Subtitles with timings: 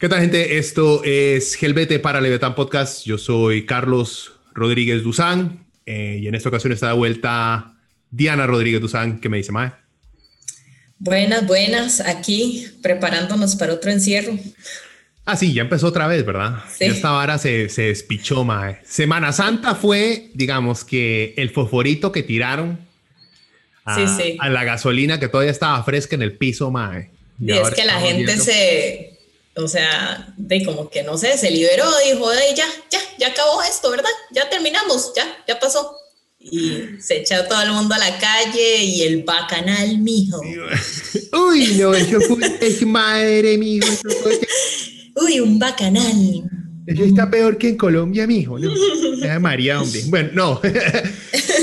[0.00, 0.56] ¿Qué tal, gente?
[0.56, 3.04] Esto es Helvete para Leviatán Podcast.
[3.04, 7.74] Yo soy Carlos Rodríguez Duzán eh, y en esta ocasión está de vuelta
[8.10, 9.20] Diana Rodríguez Duzán.
[9.20, 9.72] ¿Qué me dice, Mae?
[10.98, 12.00] Buenas, buenas.
[12.00, 14.38] Aquí preparándonos para otro encierro.
[15.26, 16.60] Ah, sí, ya empezó otra vez, ¿verdad?
[16.74, 16.84] Sí.
[16.84, 18.78] esta vara se, se despichó, Mae.
[18.84, 22.78] Semana Santa fue, digamos, que el fosforito que tiraron
[23.84, 24.36] a, sí, sí.
[24.40, 27.10] a la gasolina que todavía estaba fresca en el piso, Mae.
[27.38, 29.09] Y, y es que la gente se
[29.64, 33.62] o sea, de como que no sé, se liberó, dijo, de ya, ya, ya acabó
[33.62, 34.10] esto, ¿verdad?
[34.32, 35.96] Ya terminamos, ya, ya pasó.
[36.38, 40.40] Y se echó todo el mundo a la calle y el bacanal, mijo.
[41.48, 43.86] Uy, no, eso fue, es madre, mijo.
[45.22, 46.44] Uy, un bacanal.
[46.86, 48.58] Eso está peor que en Colombia, mijo.
[48.58, 48.70] ¿no?
[49.40, 50.02] María, hombre.
[50.06, 50.60] Bueno, no.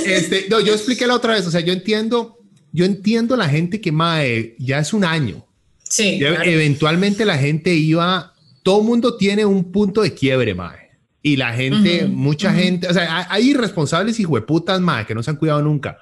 [0.05, 2.39] Este, no, yo expliqué la otra vez, o sea, yo entiendo,
[2.71, 5.46] yo entiendo la gente que, mae, ya es un año
[5.89, 6.19] Sí.
[6.19, 6.43] Claro.
[6.43, 10.87] Eventualmente la gente iba, todo mundo tiene un punto de quiebre, mae.
[11.21, 12.59] Y la gente, uh -huh, mucha uh -huh.
[12.59, 15.97] gente, o sea, hay irresponsables y hueputas, mae, que no se han cuidado nunca.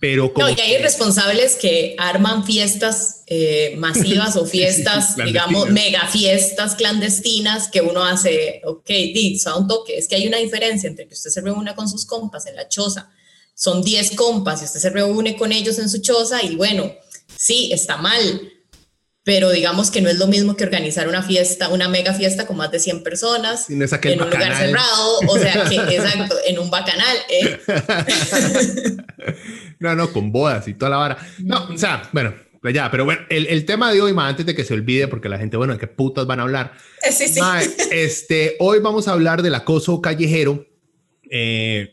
[0.00, 6.08] Pero como no, y hay irresponsables que arman fiestas eh, masivas o fiestas, digamos, mega
[6.08, 9.98] fiestas clandestinas que uno hace, ok, di, a un toque.
[9.98, 12.66] Es que hay una diferencia entre que usted se reúna con sus compas en la
[12.66, 13.10] choza,
[13.54, 16.90] son 10 compas y usted se reúne con ellos en su choza y bueno,
[17.36, 18.40] sí, está mal,
[19.22, 22.56] pero digamos que no es lo mismo que organizar una fiesta, una mega fiesta con
[22.56, 27.16] más de 100 personas en un lugar cerrado, o sea, que exacto, en un bacanal.
[27.28, 27.60] ¿eh?
[29.78, 31.18] no, no, con bodas y toda la vara.
[31.38, 32.32] No, o sea, bueno,
[32.62, 35.06] pues ya, pero bueno, el, el tema de hoy, más antes de que se olvide,
[35.06, 36.72] porque la gente, bueno, ¿de qué putas van a hablar?
[37.10, 37.40] Sí, sí.
[37.40, 37.60] Ma,
[37.90, 40.66] este, hoy vamos a hablar del acoso callejero.
[41.30, 41.92] Eh,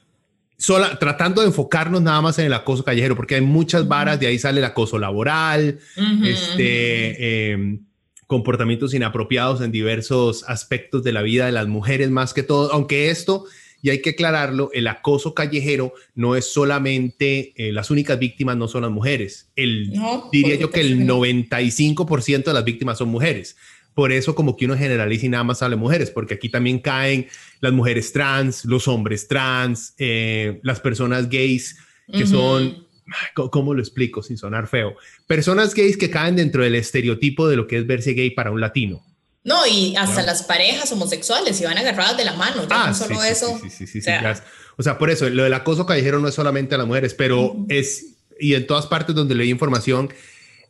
[0.58, 4.28] sola, tratando de enfocarnos nada más en el acoso callejero, porque hay muchas varas, de
[4.28, 7.80] ahí sale el acoso laboral, uh -huh, este, eh,
[8.26, 13.10] comportamientos inapropiados en diversos aspectos de la vida de las mujeres más que todo, aunque
[13.10, 13.46] esto,
[13.82, 18.68] y hay que aclararlo, el acoso callejero no es solamente, eh, las únicas víctimas no
[18.68, 23.56] son las mujeres, el, no, diría yo que el 95% de las víctimas son mujeres.
[23.98, 26.78] Por eso como que uno generaliza y nada más habla de mujeres, porque aquí también
[26.78, 27.28] caen
[27.62, 32.30] las mujeres trans, los hombres trans, eh, las personas gays que uh -huh.
[32.30, 32.88] son,
[33.50, 34.94] ¿cómo lo explico sin sonar feo?
[35.26, 38.62] Personas gays que caen dentro del estereotipo de lo que es verse gay para un
[38.62, 39.04] latino.
[39.44, 40.28] No, y hasta ¿no?
[40.28, 43.60] las parejas homosexuales se van agarradas de la mano, ya ah, no solo sí, eso.
[43.64, 44.44] Sí, sí, sí, o, sea,
[44.78, 47.46] o sea, por eso, lo del acoso callejero no es solamente a las mujeres, pero
[47.46, 47.66] uh -huh.
[47.70, 50.14] es, y en todas partes donde leí información,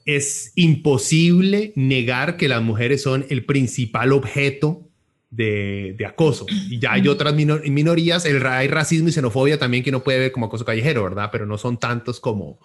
[0.07, 4.89] es imposible negar que las mujeres son el principal objeto
[5.29, 6.45] de, de acoso.
[6.69, 10.19] Y ya hay otras minor, minorías, el, hay racismo y xenofobia también que no puede
[10.19, 11.27] ver como acoso callejero, ¿verdad?
[11.29, 12.57] Pero no son tantos como,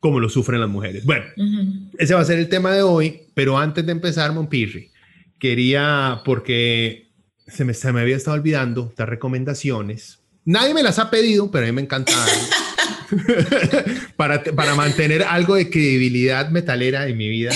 [0.00, 1.04] como lo sufren las mujeres.
[1.04, 1.90] Bueno, uh -huh.
[1.98, 4.90] ese va a ser el tema de hoy, pero antes de empezar, Monpirri,
[5.38, 7.10] quería, porque
[7.46, 10.20] se me, se me había estado olvidando dar recomendaciones.
[10.46, 12.12] Nadie me las ha pedido, pero a mí me encanta.
[14.16, 17.52] para, para mantener algo de credibilidad metalera en mi vida.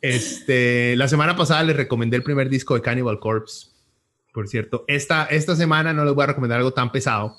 [0.00, 3.68] Este, la semana pasada les recomendé el primer disco de Cannibal Corpse.
[4.32, 7.36] Por cierto, esta, esta semana no les voy a recomendar algo tan pesado.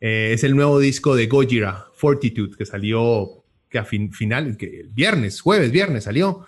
[0.00, 4.80] Eh, es el nuevo disco de Gojira, Fortitude, que salió que a fin, final, que
[4.80, 6.46] el viernes, jueves, viernes salió.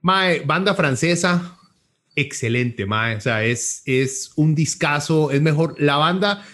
[0.00, 1.56] Mae, banda francesa,
[2.16, 3.16] excelente, mae.
[3.16, 5.76] O sea, es, es un discazo, es mejor.
[5.78, 6.44] La banda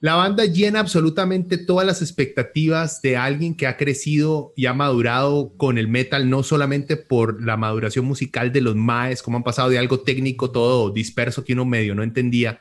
[0.00, 5.56] la banda llena absolutamente todas las expectativas de alguien que ha crecido y ha madurado
[5.56, 9.70] con el metal, no solamente por la maduración musical de los maes, como han pasado
[9.70, 12.60] de algo técnico todo disperso que uno medio no entendía,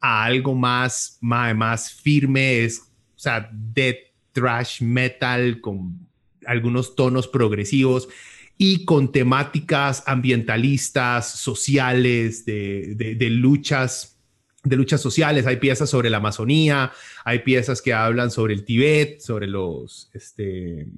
[0.00, 6.06] a algo más, más, firme, es, o sea, de thrash metal con
[6.46, 8.08] algunos tonos progresivos
[8.56, 14.17] y con temáticas ambientalistas, sociales, de luchas
[14.64, 16.92] de luchas sociales, hay piezas sobre la Amazonía,
[17.24, 20.88] hay piezas que hablan sobre el Tíbet, sobre los, este,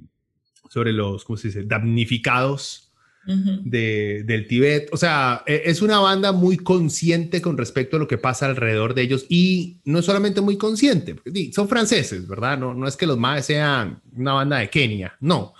[0.68, 2.86] sobre los, ¿cómo se dice?, damnificados
[3.26, 4.88] de, del Tíbet.
[4.92, 8.94] O sea, e, es una banda muy consciente con respecto a lo que pasa alrededor
[8.94, 11.16] de ellos y no solamente muy consciente,
[11.52, 12.58] son franceses, ¿verdad?
[12.58, 15.54] No, no es que los más sean una banda de Kenia, no.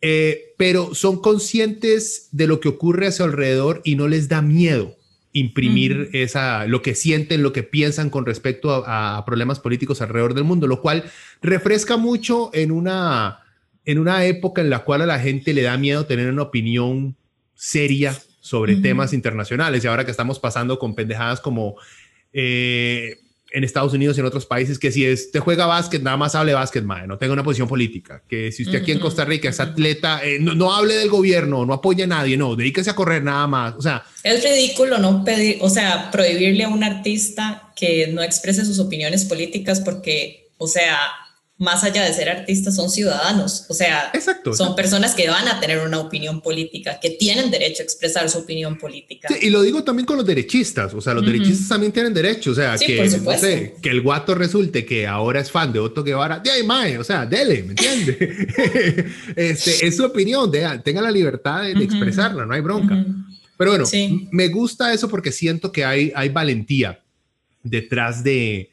[0.00, 4.42] Eh, pero son conscientes de lo que ocurre a su alrededor y no les da
[4.42, 4.96] miedo
[5.34, 10.44] imprimir esa, lo que sienten, lo que piensan con respecto a, problemas políticos alrededor del
[10.44, 11.04] mundo, lo cual
[11.42, 13.40] refresca mucho en una,
[13.84, 17.16] en una época en la cual a la gente le da miedo tener una opinión
[17.54, 19.82] seria sobre temas internacionales.
[19.82, 21.74] Y ahora que estamos pasando con pendejadas como
[22.32, 23.18] eh,
[23.54, 26.54] en Estados Unidos y en otros países que si usted juega básquet, nada más hable
[26.54, 28.20] básquet, madre, no tenga una posición política.
[28.28, 31.72] Que si usted aquí en Costa Rica es atleta, eh, no, hable del gobierno, no
[31.72, 33.74] apoye a nadie, no, dedíquese a correr nada más.
[33.76, 38.64] O sea, es ridículo no pedir, o sea, prohibirle a un artista que no exprese
[38.64, 40.98] sus opiniones políticas porque, o sea,
[41.56, 43.66] más allá de ser artistas, son ciudadanos.
[43.68, 44.10] O sea,
[44.56, 48.38] son personas que van a tener una opinión política, que tienen derecho a expresar su
[48.38, 49.28] opinión política.
[49.40, 50.92] y lo digo también con los derechistas.
[50.94, 52.50] O sea, los derechistas también tienen derecho.
[52.50, 56.02] O sea, que, no sé, que el guato resulte que ahora es fan de Otto
[56.02, 56.40] Guevara.
[56.40, 58.16] De ahí, mae, o sea, dele, ¿me entiende?
[59.36, 60.50] este, es su opinión.
[60.82, 63.04] tenga la libertad de, expresarla, no hay bronca.
[63.56, 63.84] Pero bueno,
[64.32, 67.00] me gusta eso porque siento que hay, hay valentía
[67.62, 68.70] detrás de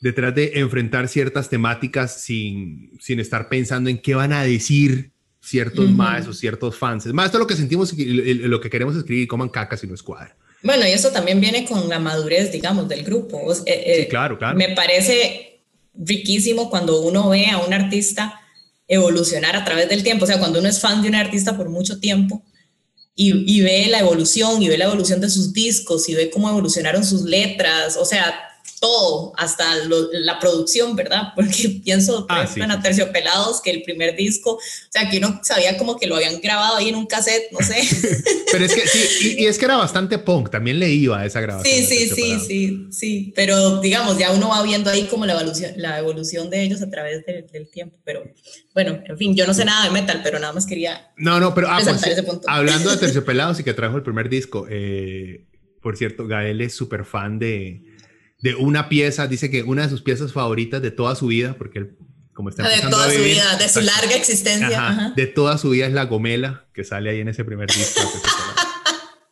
[0.00, 5.10] detrás de enfrentar ciertas temáticas sin, sin estar pensando en qué van a decir
[5.40, 7.06] ciertos más o ciertos fans.
[7.06, 10.02] Más esto lo que sentimos y lo que queremos escribir, coman caca si no es
[10.02, 10.36] cuadra.
[10.62, 13.52] Bueno, y eso también viene con la madurez, digamos, del grupo.
[13.52, 14.58] Eh, eh, sí, claro, claro.
[14.58, 15.60] Me parece
[15.94, 18.40] riquísimo cuando uno ve a un artista
[18.88, 20.24] evolucionar a través del tiempo.
[20.24, 22.42] O sea, cuando uno es fan de un artista por mucho tiempo
[23.14, 26.48] y, y ve la evolución y ve la evolución de sus discos y ve cómo
[26.48, 27.96] evolucionaron sus letras.
[27.96, 28.47] O sea,
[28.80, 29.64] todo, hasta
[30.12, 31.28] la producción, ¿verdad?
[31.36, 34.60] Porque pienso, por ah, ejemplo, en Aterciopelados, que el primer disco, o
[34.90, 37.76] sea, que uno sabía como que lo habían grabado ahí en un cassette, no sé.
[38.52, 41.40] pero es que sí, y, es que era bastante punk, también le iba a esa
[41.40, 41.74] grabación.
[41.74, 45.72] Sí, sí, sí, sí, sí, pero digamos, ya uno va viendo ahí como la evolución,
[45.76, 48.22] la evolución de ellos a través del tiempo, pero
[48.74, 51.10] bueno, en fin, yo no sé nada de metal, pero nada más quería...
[51.16, 52.48] No, no, pero ah, pues, ese punto.
[52.48, 55.44] hablando de Aterciopelados y que trajo el primer disco, eh,
[55.82, 57.82] por cierto, Gael es súper fan de
[58.40, 61.80] de una pieza, dice que una de sus piezas favoritas de toda su vida, porque
[61.80, 61.96] él,
[62.32, 65.12] como está De toda su vida, de su larga existencia.
[65.16, 68.00] De toda su vida es la gomela que sale ahí en ese primer disco.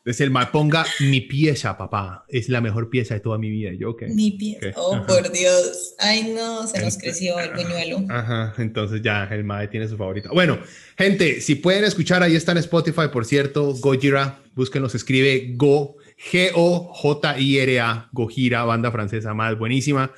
[0.06, 2.24] Es el mal, ponga mi pieza, papá.
[2.28, 3.72] Es la mejor pieza de toda mi vida.
[3.76, 4.06] yo, ¿qué?
[4.06, 4.70] Mi pieza.
[4.76, 5.96] Oh, por Dios.
[5.98, 8.04] Ay, no, se nos creció el buñuelo.
[8.08, 10.30] Ajá, entonces ya el mae tiene su favorita.
[10.32, 10.60] Bueno,
[10.96, 18.08] gente, si pueden escuchar, ahí está en Spotify, por cierto, Gojira, búsquenlos, escribe Go G-O-J-I-R-A,
[18.12, 20.12] Gojira, banda francesa más buenísima.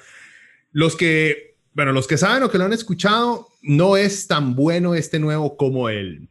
[0.72, 4.94] Los que, bueno, los que saben o que lo han escuchado, no es tan bueno
[4.94, 6.28] este nuevo como el,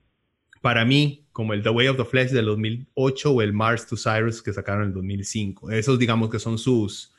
[0.61, 3.95] para mí, como el The Way of the Flesh del 2008 o el Mars to
[3.95, 5.71] Cyrus que sacaron en el 2005.
[5.71, 7.13] Esos digamos que son sus,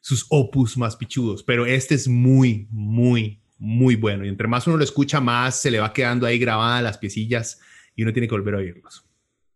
[0.00, 4.24] sus opus más pichudos, pero este es muy, muy, muy bueno.
[4.24, 7.60] Y entre más uno lo escucha, más se le va quedando ahí grabada las piecillas
[7.94, 9.06] y uno tiene que volver a oírlos.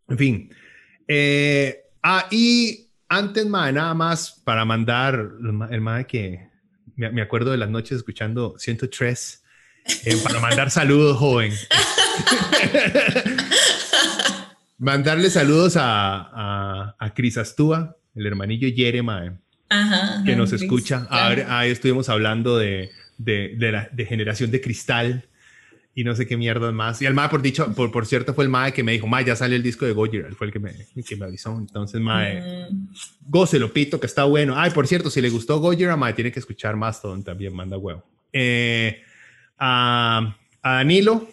[0.08, 0.50] En fin,
[1.08, 5.28] eh, Ah, y antes, nada más para mandar,
[5.72, 6.48] el que
[6.94, 9.42] me, acuerdo de las noches escuchando 103,
[10.04, 11.52] eh, para mandar saludos, joven.
[14.78, 19.02] Mandarle saludos a, a, Cris Astúa, el hermanillo Yere,
[20.24, 21.08] que nos escucha.
[21.10, 25.28] Ahí estuvimos hablando de, de, de, la, de generación de cristal
[25.96, 27.00] y no sé qué mierda más.
[27.00, 29.24] Y el MAE, por dicho, por, por cierto, fue el MAE que me dijo, MAE,
[29.24, 31.56] ya sale el disco de Gojira, fue el que me, que me avisó.
[31.58, 33.58] Entonces, MAE, mm.
[33.58, 34.52] lo pito, que está bueno.
[34.58, 38.04] Ay, por cierto, si le gustó Gojira, MAE, tiene que escuchar Mastodon también, manda huevo.
[38.30, 39.00] Eh,
[39.56, 41.26] a, a, Danilo,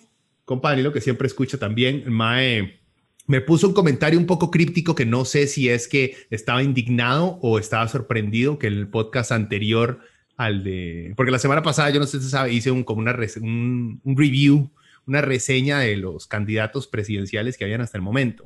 [0.45, 2.79] compa Danilo, que siempre escucha también, MAE
[3.27, 7.37] me puso un comentario un poco críptico que no sé si es que estaba indignado
[7.41, 9.99] o estaba sorprendido que el podcast anterior
[10.37, 13.15] al de, porque la semana pasada, yo no sé si sabe, hice un, como una
[13.41, 14.69] un, review,
[15.05, 18.45] una reseña de los candidatos presidenciales que habían hasta el momento.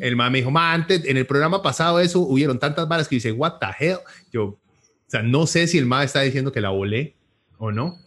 [0.00, 3.16] El ma me dijo, ma, antes, en el programa pasado eso, hubieron tantas balas que
[3.16, 3.98] dice, what the hell?
[4.32, 4.58] Yo, o
[5.06, 7.14] sea, no sé si el ma está diciendo que la volé
[7.58, 7.98] o no,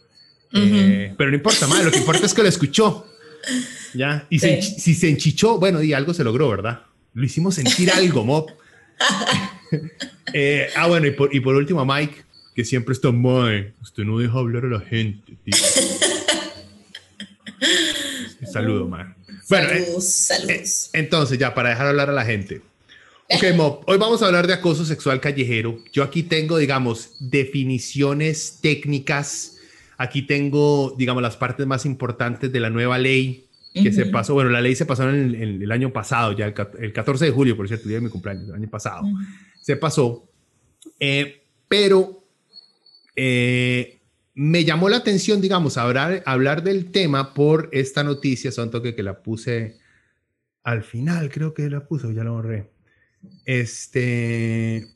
[0.52, 3.06] eh, pero no importa, ma, lo que importa es que lo escuchó.
[3.94, 4.26] ¿Ya?
[4.28, 6.82] Y si se enchichó, bueno, y algo se logró, ¿verdad?
[7.14, 8.50] Lo hicimos sentir algo, mob.
[10.32, 12.25] Eh, ah, bueno, y por, y por último, Mike,
[12.56, 13.74] que siempre está mal.
[13.82, 15.54] Usted no deja hablar a la gente, tío.
[18.50, 19.14] Saludo, man.
[19.48, 19.68] Bueno,
[20.00, 22.62] saludos, eh, eh, entonces, ya, para dejar hablar a la gente.
[23.28, 25.78] Ok, Mob, hoy vamos a hablar de acoso sexual callejero.
[25.92, 29.58] Yo aquí tengo, digamos, definiciones técnicas.
[29.98, 33.42] Aquí tengo, digamos, las partes más importantes de la nueva ley
[33.74, 37.26] que se pasó, bueno, la ley se pasó en el, año pasado, ya el, 14
[37.26, 39.02] de julio, por cierto, el día de mi cumpleaños, el año pasado,
[39.60, 40.26] se pasó,
[40.98, 42.15] eh, pero
[43.16, 43.98] eh,
[44.34, 49.02] me llamó la atención, digamos, hablar, hablar del tema por esta noticia, son toque que
[49.02, 49.78] la puse
[50.62, 52.70] al final, creo que la puse, ya la borré.
[53.44, 54.88] Este,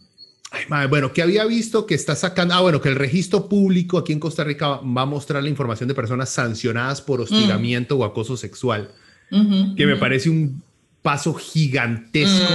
[0.91, 4.21] bueno, que había visto que está sacando, ah, bueno, que el registro público aquí en
[4.21, 8.91] Costa Rica va a mostrar la información de personas sancionadas por hostigamiento o acoso sexual,
[9.31, 10.63] que me parece un
[11.03, 12.53] paso gigantesco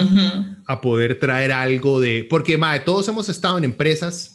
[0.67, 4.34] a poder traer algo de, porque, madre, todos hemos estado en empresas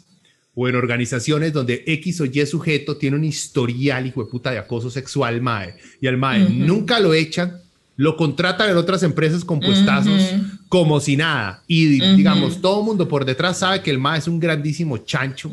[0.61, 4.59] o en organizaciones donde X o Y sujeto tiene un historial, hijo de puta, de
[4.59, 7.63] acoso sexual, mae, y al mae nunca lo echan,
[7.97, 10.35] lo contratan en otras empresas con puestazos
[10.69, 11.63] como si nada.
[11.67, 15.51] Y digamos, todo el mundo por detrás sabe que el MA es un grandísimo chancho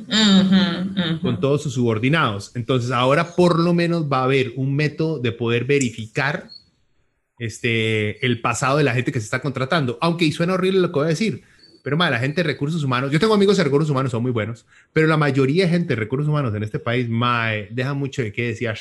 [1.22, 2.52] con todos sus subordinados.
[2.54, 6.50] Entonces ahora por lo menos va a haber un método de poder verificar
[7.40, 9.98] este, el pasado de la gente que se está contratando.
[10.02, 11.44] Aunque suena horrible lo que voy a decir.
[11.88, 14.34] Pero ma, la gente de recursos humanos, yo tengo amigos de recursos humanos, son muy
[14.34, 18.22] buenos, pero la mayoría de gente de recursos humanos en este país, ma, deja mucho
[18.22, 18.74] de qué decir.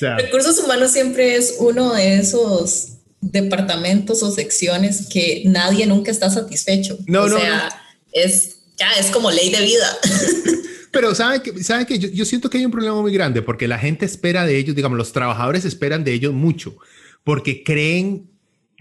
[0.00, 6.96] Recursos humanos siempre es uno de esos departamentos o secciones que nadie nunca está satisfecho.
[7.08, 7.68] No, o sea,
[8.12, 9.98] es ya es como ley de vida.
[10.92, 13.76] Pero saben que, saben que yo, siento que hay un problema muy grande porque la
[13.76, 16.76] gente espera de ellos, digamos, los trabajadores esperan de ellos mucho
[17.24, 18.30] porque creen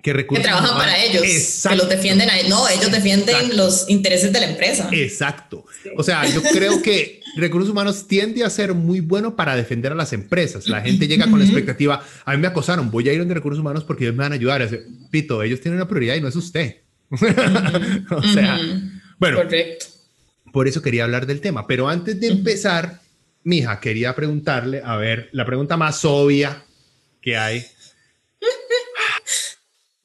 [0.08, 1.22] que recursos que trabajan para ellos,
[1.68, 4.88] que los defienden a no, ellos defienden los intereses de la empresa.
[4.94, 5.66] Exacto.
[5.98, 9.96] O sea, yo creo que recursos humanos tiende a ser muy bueno para defender a
[9.96, 10.70] las empresas.
[10.70, 13.60] La gente llega con la expectativa, a mí me acosaron, voy a ir donde recursos
[13.60, 14.66] humanos porque ellos me van a ayudar.
[15.12, 16.78] Pito, ellos tienen una prioridad y no es usted.
[17.10, 18.60] o sea,
[19.20, 19.88] bueno, Correcto.
[20.54, 21.68] por eso quería hablar del tema.
[21.68, 23.02] Pero antes de empezar,
[23.44, 26.64] mija, quería preguntarle, a ver, la pregunta más obvia
[27.22, 27.66] que hay.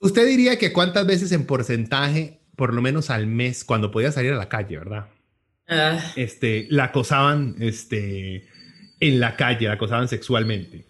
[0.02, 4.32] Usted diría que cuántas veces en porcentaje, por lo menos al mes, cuando podía salir
[4.32, 5.06] a la calle, ¿verdad?
[5.68, 6.12] Ah.
[6.16, 8.48] Este, la acosaban este,
[8.98, 10.86] en la calle, la acosaban sexualmente.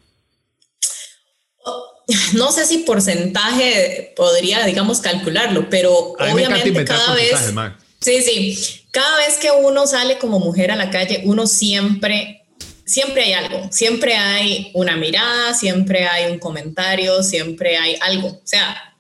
[2.35, 7.53] No sé si porcentaje podría, digamos, calcularlo, pero obviamente cada vez...
[8.01, 8.87] Sí, sí.
[8.91, 12.47] Cada vez que uno sale como mujer a la calle, uno siempre,
[12.85, 13.69] siempre hay algo.
[13.71, 18.29] Siempre hay una mirada, siempre hay un comentario, siempre hay algo.
[18.29, 18.92] O sea,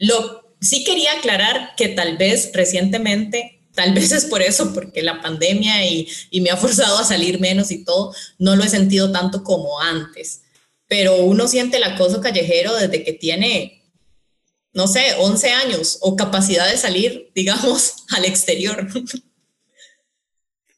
[0.00, 5.20] lo sí quería aclarar que tal vez recientemente Tal vez es por eso, porque la
[5.22, 6.08] pandemia y,
[6.40, 10.42] me ha forzado a salir menos y todo, no lo he sentido tanto como antes.
[10.88, 13.84] Pero uno siente el acoso callejero desde que tiene,
[14.72, 18.88] no sé, 11 años o capacidad de salir, digamos, al exterior.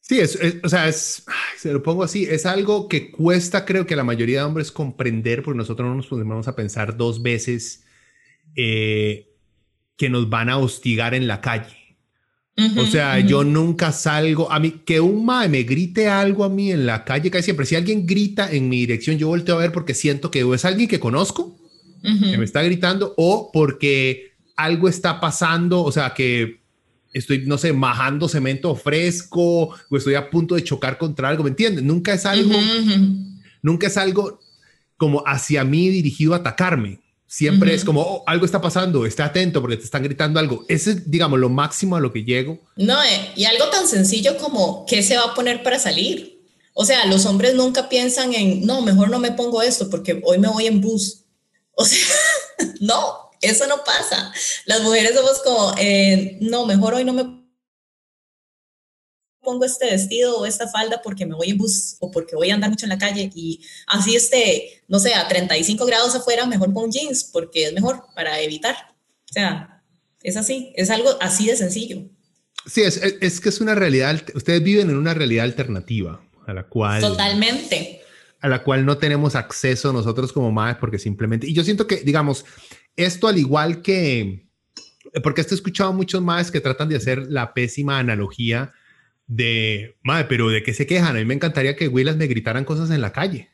[0.02, 4.05] Sí, es, o sea, se lo pongo así, es algo que cuesta, creo que la
[4.05, 7.85] mayoría de hombres comprender, porque nosotros no nos ponemos a pensar dos veces
[8.56, 9.28] eh,
[9.97, 11.82] que nos van a hostigar en la calle.
[12.76, 16.71] O sea, yo nunca salgo, a mí, que un mae me grite algo a mí
[16.71, 19.73] en la calle, casi siempre, si alguien grita en mi dirección, yo volteo a ver
[19.73, 21.59] porque siento que es alguien que conozco,
[22.02, 26.61] que me está gritando, o porque algo está pasando, o sea, que
[27.12, 31.50] estoy, no sé, majando cemento fresco, o estoy a punto de chocar contra algo, ¿me
[31.50, 31.82] entiendes?
[31.82, 32.54] Nunca es algo,
[33.62, 34.40] nunca es algo
[34.97, 37.01] como hacia mí dirigido a atacarme.
[37.35, 40.67] Siempre es como, oh, algo está pasando, está atento porque te están gritando algo.
[40.69, 42.61] Ese es, digamos, lo máximo a lo que llego.
[42.77, 46.45] No, eh, y algo tan sencillo como, ¿qué se va a poner para salir?
[46.75, 50.37] O sea, los hombres nunca piensan en, no, mejor no me pongo esto porque hoy
[50.37, 51.21] me voy en bus.
[51.75, 52.07] O sea,
[52.81, 54.31] no, eso no pasa.
[54.67, 57.42] Las mujeres somos como, eh, no, mejor hoy no me
[59.43, 62.55] pongo este vestido o esta falda porque me voy en bus o porque voy a
[62.55, 66.73] andar mucho en la calle y así esté, no sé, a 35 grados afuera, mejor
[66.73, 68.75] con jeans porque es mejor para evitar.
[69.31, 69.83] O sea,
[70.23, 72.09] es así, es algo así de sencillo.
[72.67, 76.65] Sí, es, es que es una realidad, ustedes viven en una realidad alternativa a la
[76.65, 77.01] cual...
[77.01, 78.01] Totalmente.
[78.41, 81.47] A la cual no tenemos acceso nosotros como madres porque simplemente...
[81.47, 82.45] Y yo siento que, digamos,
[82.97, 84.49] esto al igual que...
[85.23, 88.73] Porque esto he escuchado muchos más que tratan de hacer la pésima analogía
[89.26, 91.17] de, madre, pero ¿de qué se quejan?
[91.17, 93.50] A mí me encantaría que Willas me gritaran cosas en la calle.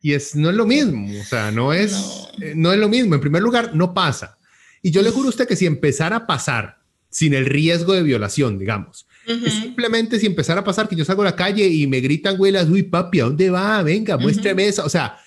[0.00, 2.72] Y es, no es lo mismo, o sea, no es, no.
[2.72, 3.14] es lo mismo.
[3.14, 4.36] En primer lugar, no pasa.
[4.82, 6.78] Y yo le juro a usted que si empezara a pasar
[7.08, 11.26] sin el riesgo de violación, digamos, simplemente si empezara a pasar que yo salgo a
[11.26, 13.80] la calle y me gritan, Willas, uy, papi, ¿a dónde va?
[13.84, 14.84] Venga, muéstreme eso.
[14.84, 15.18] O sea,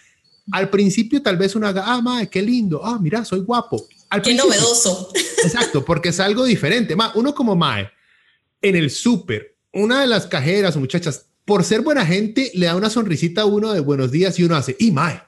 [0.52, 3.88] al principio tal vez uno haga, ah, madre, qué lindo, ah, mira, soy guapo.
[4.10, 5.12] Al qué novedoso.
[5.44, 6.96] Exacto, porque es algo diferente.
[6.96, 7.90] Ma, uno como mae,
[8.62, 12.76] en el súper, una de las cajeras o muchachas, por ser buena gente, le da
[12.76, 15.22] una sonrisita a uno de buenos días y uno hace, y mae,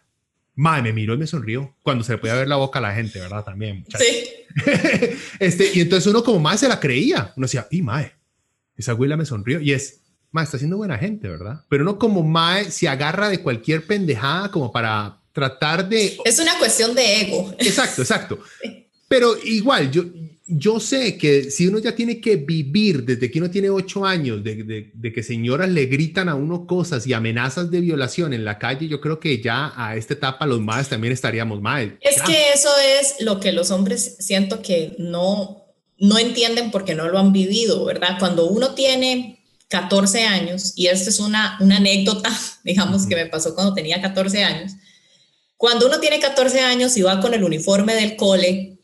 [0.57, 2.95] Mae, me miró y me sonrió cuando se le podía ver la boca a la
[2.95, 3.43] gente, ¿verdad?
[3.43, 3.85] También.
[3.95, 4.27] Sí.
[5.39, 7.31] este, y entonces uno como mae se la creía.
[7.37, 8.13] Uno decía, y mae,
[8.75, 9.61] esa abuela me sonrió.
[9.61, 9.99] Y es,
[10.31, 11.63] mae, está siendo buena gente, ¿verdad?
[11.69, 16.17] Pero uno como mae se agarra de cualquier pendejada como para tratar de...
[16.25, 17.53] Es una cuestión de ego.
[17.59, 18.39] Exacto, exacto.
[19.07, 20.05] Pero igual, yo,
[20.47, 24.41] yo sé que si uno ya tiene que vivir desde que uno tiene ocho años,
[24.43, 28.87] de, que señoras le gritan a uno cosas y amenazas de violación en la calle,
[28.87, 31.97] yo creo que ya a esta etapa los más también estaríamos mal.
[32.01, 35.65] Es que eso es lo que los hombres siento que no,
[35.97, 38.17] no entienden porque no lo han vivido, ¿verdad?
[38.17, 42.29] Cuando uno tiene 14 años, y esta es una, una anécdota,
[42.63, 44.71] digamos, que me pasó cuando tenía 14 años,
[45.57, 48.76] cuando uno tiene 14 años y va con el uniforme del cole,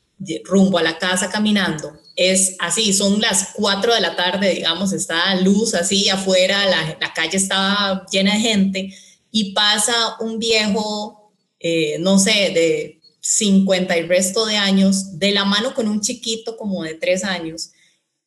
[0.46, 5.36] rumbo a la casa caminando, es así, son las 4 de la tarde, digamos, está
[5.36, 8.98] luz así afuera, la, calle estaba llena de gente
[9.32, 15.46] y pasa un viejo, eh, no sé, de 50 y resto de años, de la
[15.46, 17.72] mano con un chiquito como de 3 años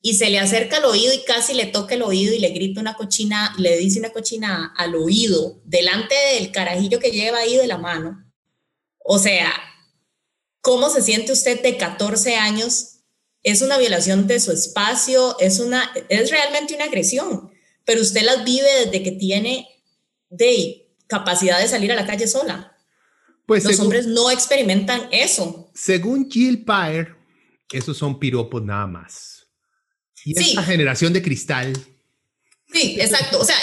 [0.07, 2.81] y se le acerca al oído y casi le toca el oído y le grita
[2.81, 7.67] una cochina, le dice una cochina al oído, delante del carajillo que lleva ahí de
[7.67, 8.25] la mano.
[9.05, 9.53] O sea,
[10.67, 12.97] ¿Cómo se siente usted de 14 años?
[13.45, 17.53] Es una violación de su espacio, es, una, es realmente una agresión,
[17.85, 19.69] pero usted las vive desde que tiene
[20.29, 22.77] de capacidad de salir a la calle sola.
[23.47, 25.71] Pues Los hombres no experimentan eso.
[25.73, 27.15] Según Jill Pyre,
[27.71, 29.47] esos son piropos nada más.
[30.25, 30.49] Y sí.
[30.49, 31.75] esta generación de cristal.
[32.73, 33.39] Sí, exacto.
[33.39, 33.55] O sea,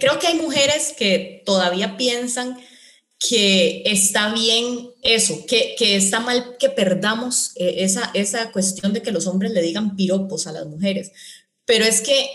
[0.00, 2.58] creo que hay mujeres que todavía piensan
[3.18, 9.02] que está bien eso, que, que está mal que perdamos eh, esa, esa cuestión de
[9.02, 11.10] que los hombres le digan piropos a las mujeres,
[11.64, 12.30] pero es que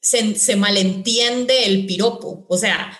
[0.00, 2.98] se, se malentiende el piropo, o sea,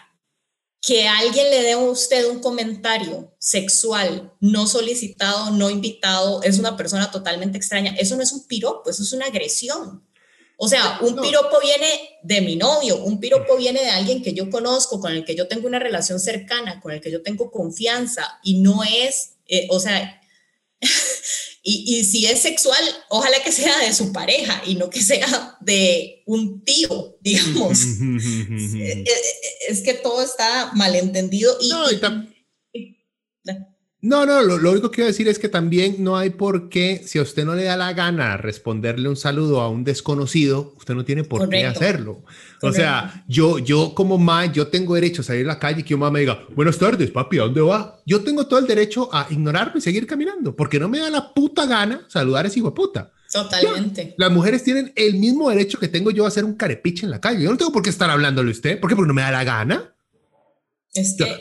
[0.82, 6.76] que alguien le dé a usted un comentario sexual no solicitado, no invitado, es una
[6.76, 10.04] persona totalmente extraña, eso no es un piropo, eso es una agresión.
[10.64, 14.48] O sea, un piropo viene de mi novio, un piropo viene de alguien que yo
[14.48, 18.38] conozco, con el que yo tengo una relación cercana, con el que yo tengo confianza
[18.44, 20.20] y no es, eh, o sea,
[21.64, 26.22] y, si es sexual, ojalá que sea de su pareja y no que sea de
[26.26, 27.80] un tío, digamos.
[28.78, 29.04] Eh,
[29.68, 31.70] es, que todo está malentendido y...
[31.70, 31.90] No,
[34.26, 37.22] no, lo, único que quiero decir es que también no hay por qué, si a
[37.22, 41.22] usted no le da la gana responderle un saludo a un desconocido, usted no tiene
[41.22, 42.24] por qué hacerlo.
[42.62, 45.84] O sea, yo, yo como ma, yo tengo derecho a salir a la calle y
[45.84, 48.00] que un mamá me diga, buenas tardes, papi, ¿a dónde va?
[48.04, 51.32] Yo tengo todo el derecho a ignorarme y seguir caminando, porque no me da la
[51.32, 53.12] puta gana saludar a ese hijo de puta.
[53.32, 54.14] Totalmente.
[54.18, 57.20] las mujeres tienen el mismo derecho que tengo yo a hacer un carepiche en la
[57.20, 57.44] calle.
[57.44, 58.78] Yo no tengo por qué estar hablándole a usted.
[58.78, 58.96] ¿Por qué?
[58.96, 59.91] Porque no me da la gana.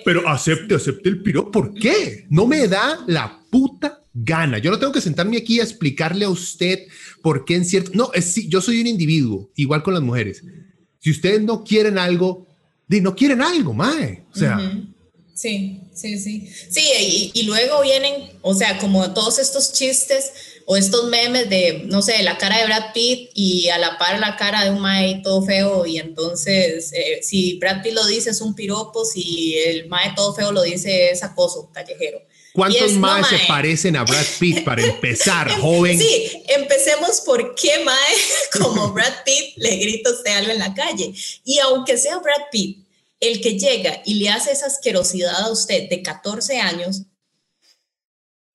[0.06, 1.52] Pero acepte, acepte el piro.
[1.52, 2.26] ¿Por qué?
[2.30, 4.58] No me da la puta gana.
[4.58, 6.88] Yo no tengo que sentarme aquí a explicarle a usted
[7.22, 7.92] por qué en cierto...
[7.94, 10.44] No, es, yo soy un individuo, igual con las mujeres.
[11.00, 12.48] Si ustedes no quieren algo,
[12.88, 14.24] no quieren algo, mae.
[14.34, 14.60] O sea...
[15.34, 16.52] Sí, sí, sí.
[16.70, 20.32] Sí, y, y, luego vienen, o sea, como todos estos chistes
[20.66, 24.20] o estos memes de, no sé, la cara de Brad Pitt y a la par
[24.20, 28.30] la cara de un mae todo feo y entonces eh, si Brad Pitt lo dice
[28.30, 32.22] es un piropo, si el mae todo feo lo dice es acoso callejero.
[32.54, 35.98] ¿Cuántos más se parecen a Brad Pitt para empezar, joven?
[35.98, 38.16] Sí, empecemos por qué mae
[38.62, 41.14] como Brad Pitt le grita usted algo en la calle.
[41.46, 42.78] Y aunque sea Brad Pitt
[43.22, 47.04] el que llega y le hace esa asquerosidad a usted de 14 años,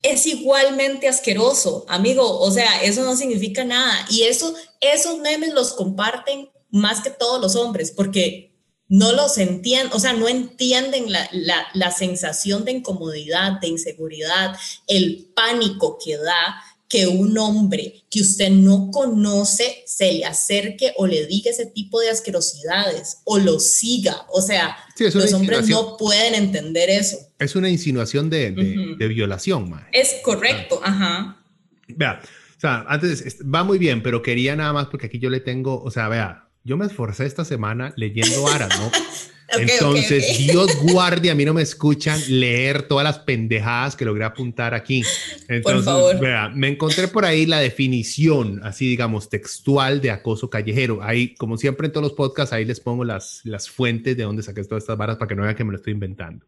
[0.02, 2.40] es igualmente asqueroso, amigo.
[2.40, 4.06] O sea, eso no significa nada.
[4.10, 8.52] Y eso, esos memes los comparten más que todos los hombres, porque
[8.88, 14.56] no los entienden, o sea, no entienden la, la, la sensación de incomodidad, de inseguridad,
[14.86, 21.06] el pánico que da que un hombre que usted no conoce se le acerque o
[21.06, 24.26] le diga ese tipo de asquerosidades o lo siga.
[24.30, 27.16] O sea, los hombres no pueden entender eso.
[27.38, 28.52] Es una insinuación de,
[28.98, 31.42] de, violación, Es correcto, ajá.
[31.88, 32.20] Vea,
[32.56, 35.82] o sea, antes va muy bien, pero quería nada más porque aquí yo le tengo,
[35.82, 38.90] o sea, vea, yo me esforcé esta semana leyendo Aras, ¿no?
[39.58, 44.74] Entonces, Dios guarde, a mí no me escuchan leer todas las pendejadas que logré apuntar
[44.74, 45.02] aquí.
[45.48, 51.02] Entonces, Vea, me encontré por ahí la definición, así digamos, textual de acoso callejero.
[51.02, 54.42] Ahí, como siempre en todos los podcasts, ahí les pongo las, las fuentes de donde
[54.42, 56.46] saqué todas estas varas para que no vean que me lo estoy inventando.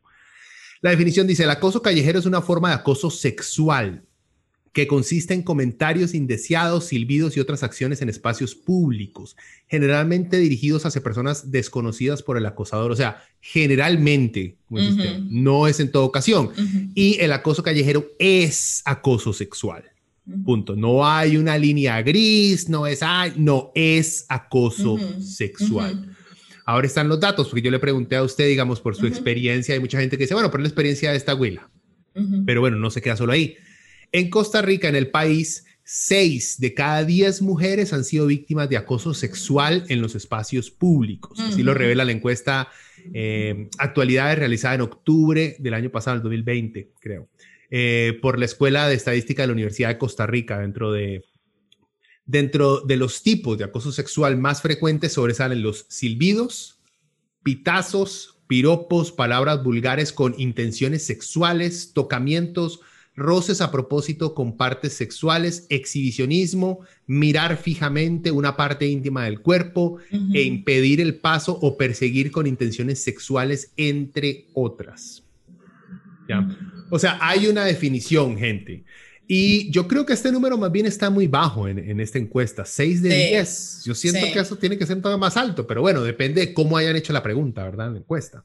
[0.81, 4.05] La definición dice, el acoso callejero es una forma de acoso sexual
[4.73, 11.03] que consiste en comentarios indeseados, silbidos y otras acciones en espacios públicos, generalmente dirigidos hacia
[11.03, 12.91] personas desconocidas por el acosador.
[12.91, 16.51] O sea, generalmente, no es en toda ocasión.
[16.95, 19.85] Y el acoso callejero es acoso sexual.
[20.45, 20.77] Punto.
[20.77, 23.01] No hay una línea gris, no es,
[23.37, 26.15] no, es acoso sexual.
[26.67, 29.81] Ahora están los datos, porque yo le pregunté a usted, digamos, por su experiencia, hay
[29.81, 31.71] mucha gente que dice, bueno, por la experiencia de esta abuela.
[32.45, 33.57] Pero bueno, no se queda solo ahí.
[34.13, 38.77] En Costa Rica, en el país, seis de cada diez mujeres han sido víctimas de
[38.77, 41.39] acoso sexual en los espacios públicos.
[41.41, 42.69] Así lo revela la encuesta
[43.15, 47.29] eh, Actualidades realizada en octubre del año pasado, el 2020, creo,
[47.71, 51.25] eh, por la Escuela de Estadística de la Universidad de Costa Rica, dentro de
[52.29, 56.79] Dentro de los tipos de acoso sexual más frecuentes sobresalen los silbidos,
[57.43, 62.81] pitazos, piropos, palabras vulgares con intenciones sexuales, tocamientos,
[63.19, 69.99] roces a propósito con partes sexuales, exhibicionismo, mirar fijamente una parte íntima del cuerpo
[70.33, 75.23] e impedir el paso o perseguir con intenciones sexuales, entre otras.
[76.29, 76.47] ¿Ya?
[76.91, 78.85] O sea, hay una definición, gente.
[79.31, 83.03] Y yo creo que este número más bien está muy bajo en, esta encuesta, 6
[83.03, 83.83] de 10.
[83.85, 86.79] Yo siento que eso tiene que ser todavía más alto, pero bueno, depende de cómo
[86.79, 87.89] hayan hecho la pregunta, ¿verdad?
[87.89, 88.43] En la encuesta.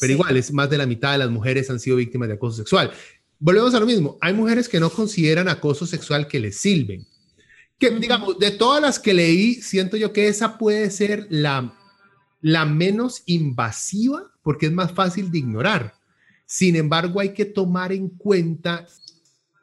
[0.00, 2.56] Pero igual, es más de la mitad de las mujeres han sido víctimas de acoso
[2.56, 2.90] sexual.
[3.38, 7.06] Volvemos a lo mismo, hay mujeres que no consideran acoso sexual que les sirven.
[7.78, 11.74] Que, digamos, de todas las que leí, siento yo que esa puede ser la,
[12.40, 15.94] la menos invasiva porque es más fácil de ignorar.
[16.46, 18.86] Sin embargo, hay que tomar en cuenta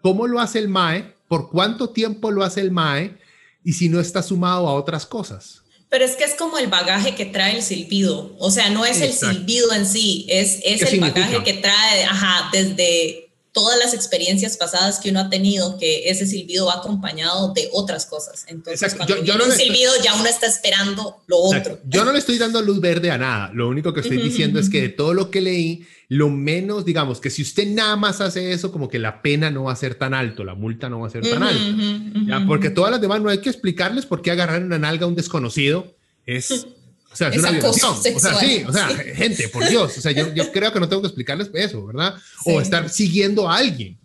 [0.01, 3.17] cómo lo hace el MAE, por cuánto tiempo lo hace el MAE
[3.63, 5.63] y si no está sumado a otras cosas.
[5.87, 8.35] Pero es que es como el bagaje que trae el silbido.
[8.39, 12.49] O sea, no es el silbido en sí, es, es el bagaje que trae ajá,
[12.51, 13.22] desde
[13.53, 18.07] todas las experiencias pasadas que uno ha tenido, que ese silbido va acompañado de otras
[18.07, 18.45] cosas.
[18.47, 21.79] Entonces, cuando yo, no un silbido, ya uno está esperando lo otro.
[21.85, 23.51] Yo no le estoy dando luz verde a nada.
[23.53, 27.21] Lo único que estoy diciendo es que de todo lo que leí, lo menos, digamos,
[27.21, 29.95] que si usted nada más hace eso, como que la pena no va a ser
[29.95, 32.45] tan alto, la multa no va a ser tan alta.
[32.47, 35.15] Porque todas las demás no hay que explicarles por qué agarrar una nalga a un
[35.15, 35.93] desconocido
[36.25, 36.65] es
[37.13, 37.91] o sea, es, una violación.
[37.91, 39.97] O sea, sí, o sea, gente, por Dios.
[39.97, 42.15] O sea, yo, yo, creo que no tengo que explicarles eso, ¿verdad?
[42.45, 43.97] O estar siguiendo a alguien.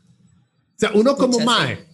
[0.77, 1.87] O sea, uno como mae,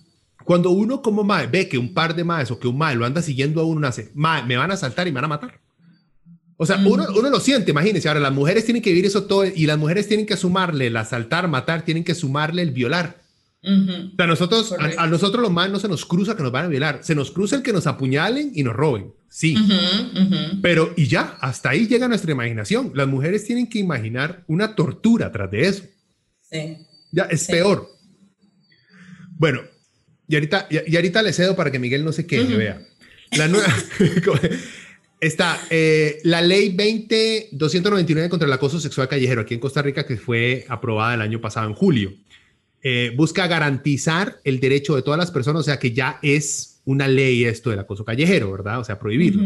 [0.44, 3.06] cuando uno como mae ve que un par de maes o que un mae lo
[3.06, 5.60] anda siguiendo a uno, hace, mae, me van a saltar y me van a matar.
[6.56, 8.08] O sea, uno, uno, lo siente, imagínense.
[8.08, 10.96] Ahora, las mujeres tienen que vivir eso todo y las mujeres tienen que sumarle el
[10.96, 13.24] asaltar, matar, tienen que sumarle el violar.
[13.64, 16.68] O sea, nosotros, a, nosotros los más no se nos cruza que nos van a
[16.68, 19.56] violar, se nos cruza el que nos apuñalen y nos roben, sí.
[20.62, 22.92] Pero y ya, hasta ahí llega nuestra imaginación.
[22.94, 25.84] Las mujeres tienen que imaginar una tortura tras de eso.
[26.40, 26.78] Sí.
[27.10, 27.88] Ya, es peor.
[29.36, 29.60] Bueno,
[30.28, 32.80] y ahorita, y, ahorita le cedo para que Miguel no se quede, vea.
[33.32, 33.66] La nueva...
[35.20, 40.18] Está eh, la ley 20299 contra el acoso sexual callejero aquí en Costa Rica que
[40.18, 42.12] fue aprobada el año pasado en julio.
[42.82, 47.08] Eh, busca garantizar el derecho de todas las personas, o sea que ya es una
[47.08, 48.80] ley esto del acoso callejero, ¿verdad?
[48.80, 49.42] O sea, prohibirlo.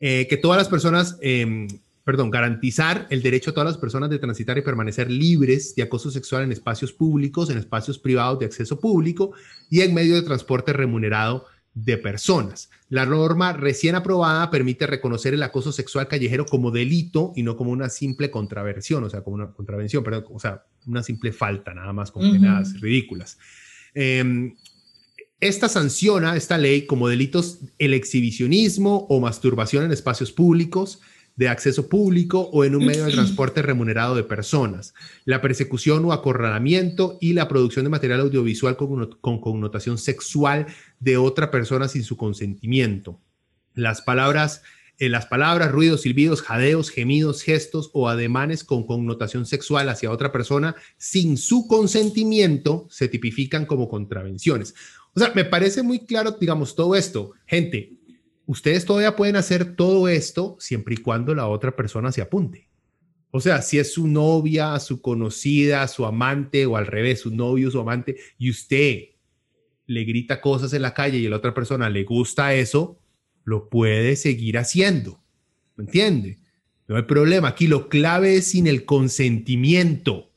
[0.00, 1.68] Eh, que todas las personas, em,
[2.04, 6.10] perdón, garantizar el derecho a todas las personas de transitar y permanecer libres de acoso
[6.10, 9.32] sexual en espacios públicos, en espacios privados de acceso público
[9.70, 12.70] y en medio de transporte remunerado de personas.
[12.88, 17.72] La norma recién aprobada permite reconocer el acoso sexual callejero como delito y no como
[17.72, 21.92] una simple contraversión, o sea, como una contravención, perdón, o sea, una simple falta, nada
[21.92, 23.38] más con penas ridículas.
[23.94, 24.54] Em,
[25.40, 31.00] esta sanciona, esta ley, como delitos el exhibicionismo o masturbación en espacios públicos,
[31.36, 34.94] de acceso público o en un medio de transporte remunerado de personas,
[35.24, 40.66] la persecución o acorralamiento y la producción de material audiovisual con, connotación sexual
[41.00, 43.20] de otra persona sin su consentimiento.
[43.74, 44.62] Las palabras,
[44.98, 50.30] eh, las palabras, ruidos, silbidos, jadeos, gemidos, gestos o ademanes con connotación sexual hacia otra
[50.30, 54.74] persona sin su consentimiento se tipifican como contravenciones.
[55.14, 57.32] O sea, me parece muy claro, digamos, todo esto.
[57.46, 57.92] Gente,
[58.46, 62.68] ustedes todavía pueden hacer todo esto siempre y cuando la otra persona se apunte.
[63.30, 67.70] O sea, si es su novia, su conocida, su amante o al revés, su novio,
[67.70, 69.00] su amante, y usted
[69.86, 72.98] le grita cosas en la calle y a la otra persona le gusta eso,
[73.44, 75.20] lo puede seguir haciendo.
[75.76, 76.38] ¿Me entiende?
[76.86, 77.48] No hay problema.
[77.48, 80.30] Aquí lo clave es sin el consentimiento.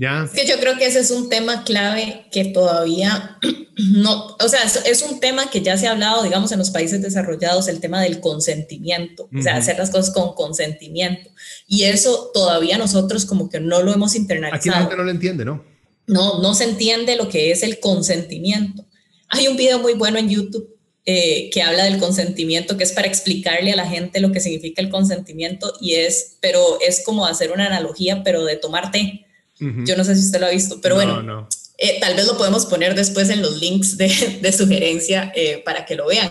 [0.00, 3.38] Es que yo creo que ese es un tema clave que todavía
[3.76, 7.02] no, o sea, es, un tema que ya se ha hablado, digamos, en los países
[7.02, 11.30] desarrollados, el tema del consentimiento, o sea, hacer las cosas con consentimiento.
[11.66, 14.58] Y eso todavía nosotros como que no lo hemos internalizado.
[14.58, 15.70] Aquí la gente no lo entiende, ¿no?
[16.10, 18.84] no, no se entiende lo que es el consentimiento.
[19.28, 23.06] Hay un video muy bueno en YouTube eh, que habla del consentimiento, que es para
[23.06, 27.52] explicarle a la gente lo que significa el consentimiento y es, pero es como hacer
[27.52, 29.26] una analogía, pero de tomar té.
[29.60, 32.66] Yo no sé si usted lo ha visto, pero bueno, eh, tal vez lo podemos
[32.66, 36.30] poner después en los links de, sugerencia eh, para que lo vean.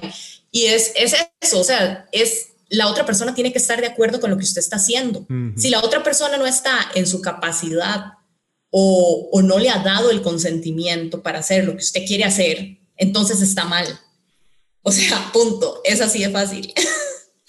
[0.51, 4.19] Y es, es eso, o sea, es la otra persona tiene que estar de acuerdo
[4.19, 5.25] con lo que usted está haciendo.
[5.55, 8.13] Si la otra persona no está en su capacidad
[8.69, 12.77] o, o, no le ha dado el consentimiento para hacer lo que usted quiere hacer,
[12.95, 13.87] entonces está mal.
[14.83, 15.81] O sea, punto.
[15.83, 16.73] Es así de fácil.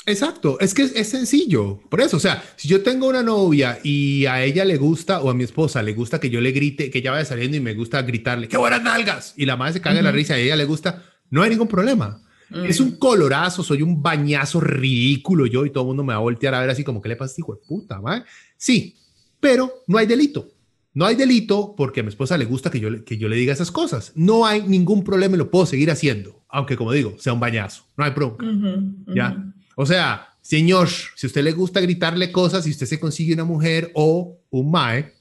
[0.06, 1.80] Exacto, es que es, sencillo.
[1.88, 5.30] Por eso, o sea, si yo tengo una novia y a ella le gusta o
[5.30, 7.74] a mi esposa le gusta que yo le grite, que ella vaya saliendo y me
[7.74, 9.34] gusta gritarle, ¡qué buenas nalgas!
[9.36, 11.50] Y la madre se caga en la risa y a ella le gusta, no hay
[11.50, 12.22] ningún problema.
[12.66, 16.22] Es un colorazo, soy un bañazo ridículo yo y todo el mundo me va a
[16.22, 18.00] voltear a ver así como, ¿qué le pasa hijo de puta?
[18.00, 18.24] ¿va?
[18.56, 18.96] Sí,
[19.38, 20.48] pero no hay delito.
[20.92, 23.52] No hay delito porque a mi esposa le gusta que yo, que yo le diga
[23.52, 24.10] esas cosas.
[24.16, 27.84] No hay ningún problema y lo puedo seguir haciendo, aunque como digo, sea un bañazo.
[27.96, 28.92] No hay problema.
[29.14, 29.52] ¿Ya?
[29.80, 33.44] O sea, señor, si a usted le gusta gritarle cosas, si usted se consigue una
[33.44, 35.14] mujer o un mae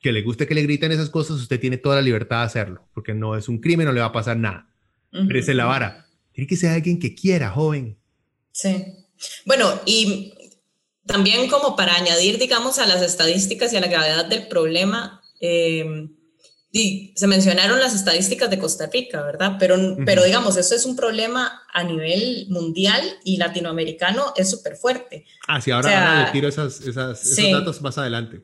[0.00, 2.86] que le guste que le griten esas cosas, usted tiene toda la libertad de hacerlo,
[2.94, 4.70] porque no es un crimen, no le va a pasar nada.
[5.10, 6.06] Pero esa es la vara.
[6.30, 7.98] Tiene que ser alguien que quiera, joven.
[8.52, 8.94] Sí.
[9.44, 10.34] Bueno, y
[11.04, 16.08] también como para añadir, digamos, a las estadísticas y a la gravedad del problema, eh,
[17.14, 19.56] se mencionaron las estadísticas de Costa Rica, ¿verdad?
[19.58, 25.26] Pero, pero digamos, eso es un problema a nivel mundial y latinoamericano es súper fuerte.
[25.46, 28.42] Ah, sí, ahora, le tiro esas, esos datos más adelante.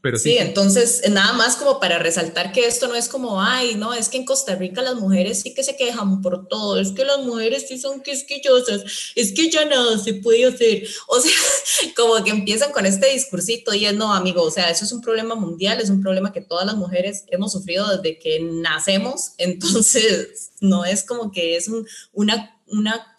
[0.00, 3.92] Pero sí, entonces nada más como para resaltar que esto no es como, ay, no,
[3.92, 7.04] es que en Costa Rica las mujeres sí que se quejan por todo, es que
[7.04, 8.82] las mujeres sí son quisquillosas,
[9.14, 10.86] es que ya nada se puede hacer.
[11.08, 11.32] O sea,
[11.96, 15.00] como que empiezan con este discursito y es, no, amigo, o sea, eso es un
[15.00, 20.52] problema mundial, es un problema que todas las mujeres hemos sufrido desde que nacemos, entonces
[20.60, 21.70] no es como que es
[22.12, 23.16] una, una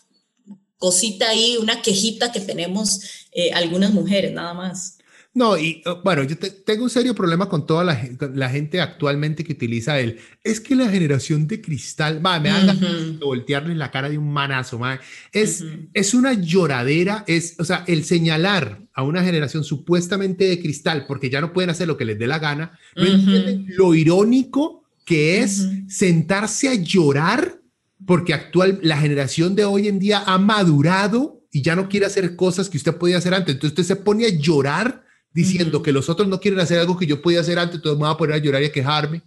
[0.78, 4.98] cosita ahí, una quejita que tenemos eh, algunas mujeres, nada más.
[5.36, 8.00] No, y oh, bueno, yo tengo un serio problema con toda la,
[8.36, 10.19] la, gente actualmente que utiliza él.
[10.43, 12.76] Es que la generación de cristal, va, me haga
[13.19, 15.00] voltearle la cara de un manazo, ma.
[15.32, 21.06] Es, es una lloradera, es, o sea, el señalar a una generación supuestamente de cristal
[21.08, 24.84] porque ya no pueden hacer lo que les dé la gana, no entienden lo irónico
[25.04, 27.60] que es sentarse a llorar
[28.06, 32.36] porque actual, la generación de hoy en día ha madurado y ya no quiere hacer
[32.36, 33.56] cosas que usted podía hacer antes.
[33.56, 35.03] Entonces usted se pone a llorar
[35.34, 38.06] diciendo que los otros no quieren hacer algo que yo podía hacer antes, entonces me
[38.06, 39.22] voy a poner a llorar y a quejarme.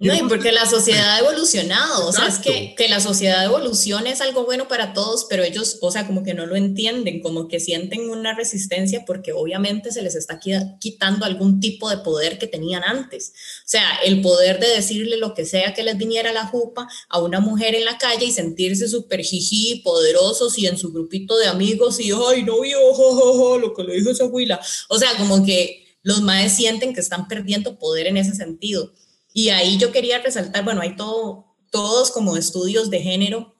[0.00, 4.10] No, y porque la sociedad ha evolucionado, o sea, es que, que la sociedad evoluciona
[4.10, 7.46] es algo bueno para todos, pero ellos, o sea, como que no lo entienden, como
[7.46, 10.40] que sienten una resistencia porque obviamente se les está
[10.80, 13.34] quitando algún tipo de poder que tenían antes.
[13.64, 17.20] O sea, el poder de decirle lo que sea que les viniera la jupa a
[17.20, 21.46] una mujer en la calle y sentirse súper jiji, poderosos y en su grupito de
[21.46, 24.60] amigos y, ay, no, yo, lo que le dijo esa abuela.
[24.88, 28.92] O sea, como que los maes sienten que están perdiendo poder en ese sentido.
[29.34, 33.56] Y ahí yo quería resaltar, bueno, hay todo, todos como estudios de género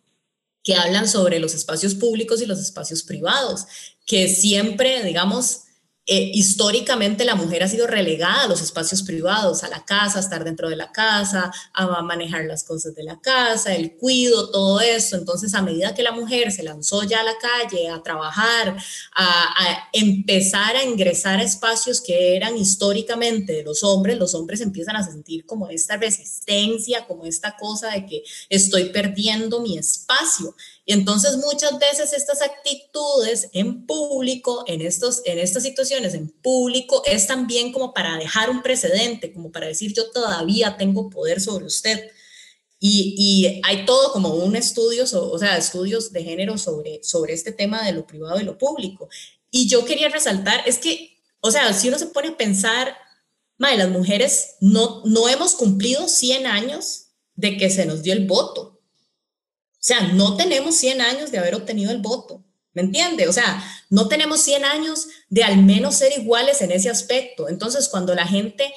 [0.63, 3.67] que hablan sobre los espacios públicos y los espacios privados,
[4.07, 5.65] que siempre, digamos,
[6.07, 10.21] eh, históricamente la mujer ha sido relegada a los espacios privados, a la casa, a
[10.21, 14.81] estar dentro de la casa, a manejar las cosas de la casa, el cuido, todo
[14.81, 15.17] eso.
[15.17, 18.77] Entonces, a medida que la mujer se lanzó ya a la calle a trabajar,
[19.17, 24.97] a, empezar a ingresar a espacios que eran históricamente de los hombres, los hombres empiezan
[24.97, 30.55] a sentir como esta resistencia, como esta cosa de que estoy perdiendo mi espacio.
[30.87, 37.03] Y entonces muchas veces estas actitudes en público, en, estos, en estas situaciones en público,
[37.07, 41.64] es también como para dejar un precedente, como para decir yo todavía tengo poder sobre
[41.64, 42.11] usted.
[42.79, 47.53] Y, y hay todo como un estudio, o sea, estudios de género sobre, sobre este
[47.53, 49.09] tema de lo privado y lo público.
[49.51, 52.94] Y yo quería resaltar, es que, o sea, si uno se pone a pensar,
[53.57, 58.27] madre, las mujeres no, no hemos cumplido 100 años de que se nos dio el
[58.27, 58.74] voto.
[59.85, 62.42] O sea, no tenemos 100 años de haber obtenido el voto,
[62.73, 63.29] ¿me entiende?
[63.29, 67.51] O sea, no tenemos 100 años de al menos ser iguales en ese aspecto.
[67.51, 68.73] Entonces, cuando la gente,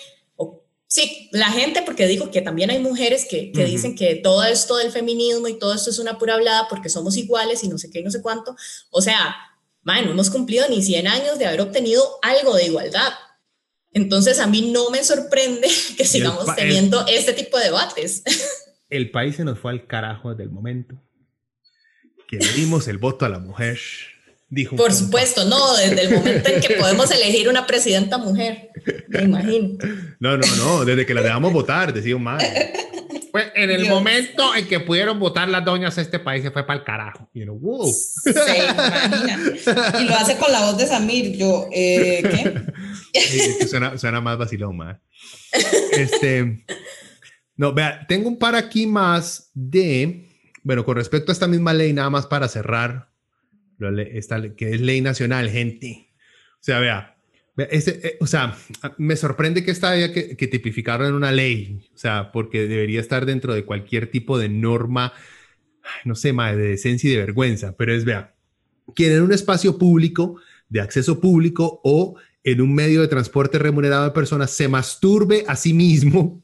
[0.85, 4.91] sí, la gente, porque digo que también hay mujeres que, dicen que todo esto del
[4.91, 8.01] feminismo y todo esto es una pura hablada porque somos iguales y no sé qué
[8.01, 8.57] y no sé cuánto.
[8.89, 9.33] O sea,
[9.83, 13.13] man, no hemos cumplido ni 100 años de haber obtenido algo de igualdad.
[13.93, 18.23] Entonces, a mí no me sorprende que sigamos teniendo este tipo de debates.
[18.89, 21.01] el país se nos fue al carajo desde el momento
[22.27, 23.79] que le dimos el voto a la mujer.
[24.49, 24.77] Dijo.
[24.77, 28.69] Por supuesto, no, desde el momento en que podemos elegir una presidenta mujer,
[29.09, 29.77] me imagino.
[30.19, 32.73] No, no, no, desde que la dejamos votar, decía madre.
[33.29, 36.79] Pues en el momento en que pudieron votar las doñas, este país se fue para
[36.79, 37.29] el carajo.
[37.33, 37.93] Y wow.
[37.93, 39.39] Se imagina.
[39.99, 41.37] Y lo hace con la voz de Samir.
[41.37, 42.23] Yo, eh,
[43.13, 43.67] ¿qué?
[43.67, 44.79] suena, suena, más vacilón.
[45.91, 46.65] Este.
[47.57, 50.29] No, vea, tengo un par aquí más de.
[50.63, 53.09] Bueno, con respecto a esta misma ley, nada más para cerrar
[53.79, 56.13] esta, que es ley nacional, gente.
[56.53, 57.17] O sea, vea,
[57.57, 58.55] eh, o sea,
[58.97, 63.25] me sorprende que esta haya que, que en una ley, o sea, porque debería estar
[63.25, 65.13] dentro de cualquier tipo de norma,
[66.05, 68.35] no sé, más de decencia y de vergüenza, pero es, vea,
[68.95, 70.39] quien en un espacio público,
[70.69, 75.55] de acceso público o en un medio de transporte remunerado de personas se masturbe a
[75.55, 76.43] sí mismo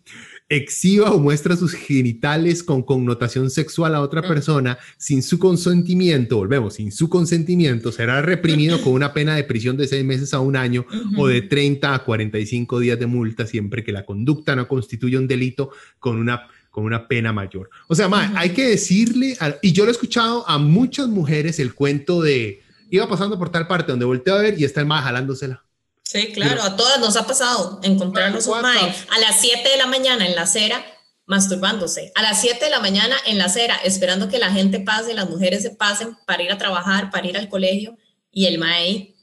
[0.55, 6.75] exhiba o muestra sus genitales con connotación sexual a otra persona sin su consentimiento, volvemos,
[6.75, 10.55] sin su consentimiento, será reprimido con una pena de prisión de seis meses a un
[10.55, 10.85] año
[11.17, 15.27] o de 30 a 45 días de multa siempre que la conducta no constituya un
[15.27, 17.69] delito con una con una pena mayor.
[17.87, 22.19] O sea, hay que decirle, y yo lo he escuchado a muchas mujeres el cuento
[22.19, 25.63] de, iba pasando por tal parte donde volteo a ver y está el más jalándosela.
[26.03, 29.87] Sí, claro, a todas nos ha pasado encontrarnos un mae a las 7 de la
[29.87, 30.85] mañana en la acera
[31.25, 35.13] masturbándose, a las 7 de la mañana en la acera esperando que la gente pase,
[35.13, 37.97] las mujeres se pasen para ir a trabajar, para ir al colegio
[38.31, 39.13] y el mae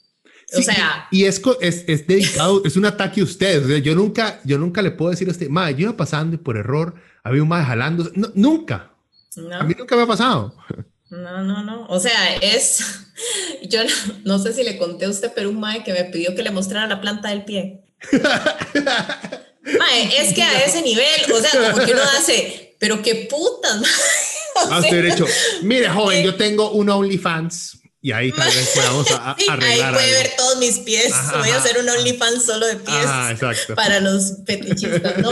[0.59, 3.77] o sea, y, es, es, es, dedicado, es un ataque a usted.
[3.83, 6.57] Yo nunca, yo nunca le puedo decir a usted, mae, yo iba pasando y por
[6.57, 8.11] error había un mae jalando.
[8.35, 8.93] nunca.
[9.53, 10.55] A mí nunca me ha pasado.
[11.11, 11.87] No, no, no.
[11.89, 12.85] O sea, es.
[13.63, 13.81] Yo
[14.25, 16.51] no, sé si le conté a usted, pero un mae que me pidió que le
[16.51, 17.83] mostrara la planta del pie.
[18.13, 23.83] mae, es que a ese nivel, o sea, como que uno hace, pero qué putas,
[24.71, 24.91] mae.
[24.91, 25.27] derecho.
[25.63, 27.80] Mire, joven, yo tengo un OnlyFans.
[28.03, 29.07] Y ahí tal vez podamos
[29.49, 29.95] arreglar.
[29.95, 31.13] Ahí puede ver todos mis pies.
[31.39, 33.07] Voy a hacer un OnlyFans solo de pies
[33.75, 35.31] para los fetichistas, ¿no?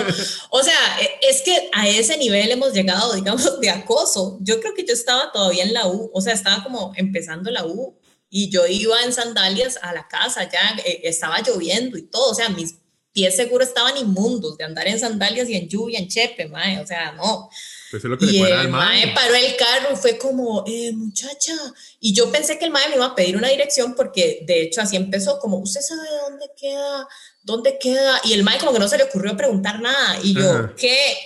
[0.51, 4.39] O sea, e, es que a ese nivel hemos llegado, digamos, de acoso.
[4.43, 7.65] Yo creo que yo estaba todavía en la U, o sea, estaba como empezando la
[7.65, 7.99] U
[8.31, 12.35] y yo iba en sandalias a la casa, ya eh, estaba lloviendo y todo, o
[12.35, 12.75] sea, mis
[13.13, 16.87] pies seguro estaban inmundos de andar en sandalias y en lluvia, en chepe, mae, o
[16.87, 17.49] sea, no.
[17.91, 20.93] Pues es lo que y le el mae paró el carro y fue como, eh,
[20.93, 21.55] muchacha.
[22.01, 24.81] Y yo pensé que el mae me iba a pedir una dirección porque de hecho
[24.81, 27.09] así empezó, como, ¿usted sabe dónde queda?
[27.43, 28.21] ¿Dónde queda?
[28.25, 30.19] Y el mae como que no se le ocurrió preguntar nada.
[30.23, 31.17] Y yo, ¿qué?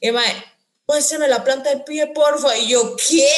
[0.00, 0.44] Y el mae,
[0.86, 2.56] muéstrame la planta del pie, porfa.
[2.58, 3.28] Y yo, ¿qué?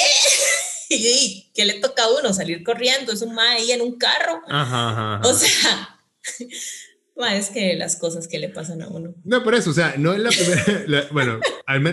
[0.91, 2.33] y ¿qué le toca a uno?
[2.35, 4.43] Salir corriendo, es un mae ahí en un carro.
[4.49, 5.93] Ajá, O sea...
[7.25, 9.15] es que las cosas que le pasan a uno.
[9.25, 11.09] No, por eso, o sea, no es la primera.
[11.13, 11.41] bueno,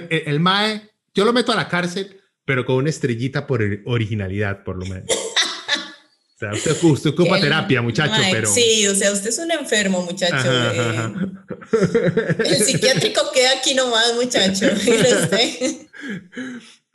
[0.09, 4.77] el, MAE, yo lo meto a la cárcel, pero con una estrellita por originalidad, por
[4.77, 5.09] lo menos.
[5.09, 8.49] O sea, usted, ocupa terapia, muchacho, pero.
[8.49, 10.51] Sí, o sea, usted es un enfermo, muchacho.
[12.39, 14.67] El psiquiátrico queda aquí nomás, muchacho.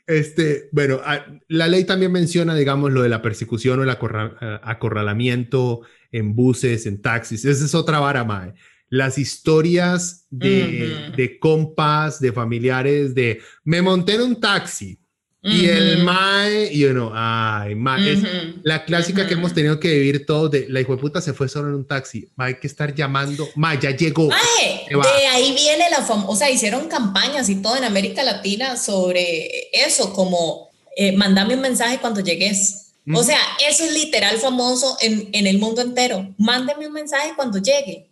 [0.09, 1.03] Este, bueno,
[1.49, 7.01] la ley también menciona, digamos, lo de la persecución o el acorralamiento en buses, en
[7.01, 7.45] taxis.
[7.45, 8.55] Esa es otra vara, mae.
[8.91, 14.99] Las historias de, de compas, de familiares, de me monté en un taxi,
[15.41, 18.19] y el mae, y uno, ay, mae, es
[18.65, 21.49] la clásica que hemos tenido que vivir todos de la hijo de puta se fue
[21.49, 22.29] solo en un taxi.
[22.35, 24.29] Mae, hay que estar llamando, mae, ya llegó.
[24.29, 29.69] de ahí viene la fama, o sea, hicieron campañas y todo en América Latina sobre
[29.73, 32.88] eso, como eh, mandame un mensaje cuando llegues.
[33.15, 36.35] O sea, eso es literal famoso en, en el mundo entero.
[36.37, 38.08] Mándeme un mensaje cuando llegue.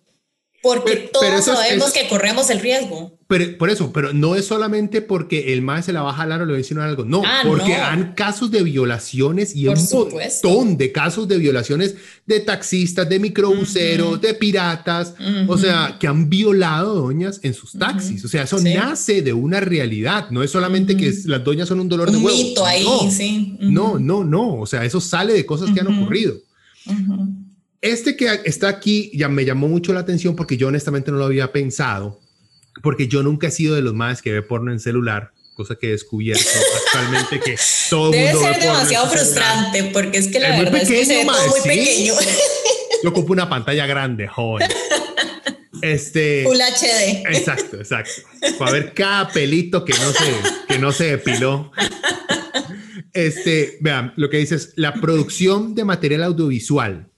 [0.66, 3.16] Porque todos sabemos que corremos el riesgo.
[3.28, 6.42] Pero, por eso, pero no es solamente porque el MAE se la va a jalar
[6.42, 7.04] o le va a decir algo.
[7.04, 12.38] No, ah, porque han casos de violaciones y un montón de casos de violaciones de
[12.38, 15.14] taxistas, de microbuseros, de piratas,
[15.48, 18.24] o sea, que han violado doñas en sus taxis.
[18.24, 20.30] O sea, eso nace de una realidad.
[20.30, 22.36] No es solamente que las doñas son un dolor de huevo.
[22.36, 23.56] Mito ahí, no, sí.
[23.60, 24.60] No, no, no.
[24.60, 26.34] O sea, eso sale de cosas que han ocurrido.
[27.86, 31.24] Este que está aquí ya me llamó mucho la atención porque yo honestamente no lo
[31.24, 32.18] había pensado,
[32.82, 35.86] porque yo nunca he sido de los más que ve porno en celular, cosa que
[35.86, 36.44] he descubierto
[36.86, 37.56] actualmente que
[37.88, 41.26] todo Debe mundo ser demasiado frustrante porque es que la verdad es que se ve
[41.26, 42.14] todo muy pequeño.
[43.04, 44.68] Yo ocupo una pantalla grande, joven.
[45.80, 47.36] Este Full HD.
[47.36, 48.22] Exacto, exacto.
[48.58, 51.70] Para ver cada pelito que no se que no se depiló.
[53.12, 57.12] Este, vean, lo que dices, la producción de material audiovisual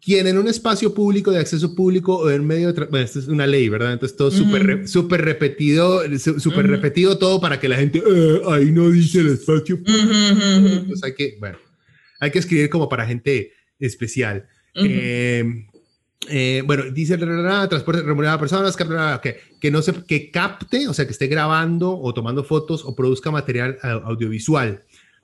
[0.00, 2.86] quien en un espacio público de acceso público o en medio de...
[2.86, 3.92] Bueno, esto es una ley, ¿verdad?
[3.92, 8.88] Entonces todo súper súper repetido, súper repetido todo para que la gente, eh, ahí no
[8.88, 10.10] dice el espacio público.
[10.12, 11.58] Entonces hay que, bueno,
[12.18, 14.48] hay que escribir como para gente especial.
[14.74, 15.44] eh,
[16.28, 21.06] eh, bueno, dice transporte remunerado a personas que, que no se que capte, o sea,
[21.06, 24.82] que esté grabando o tomando fotos o produzca material audiovisual.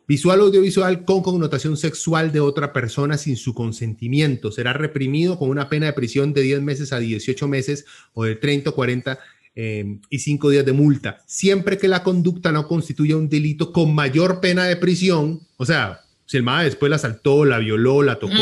[0.08, 4.52] Visual o audiovisual con connotación sexual de otra persona sin su consentimiento.
[4.52, 8.36] Será reprimido con una pena de prisión de 10 meses a 18 meses o de
[8.36, 9.18] 30 o 40
[9.56, 13.94] eh, y 5 días de multa, siempre que la conducta no constituya un delito con
[13.94, 15.40] mayor pena de prisión.
[15.56, 18.34] O sea, si el MAE después la asaltó, la violó, la tocó.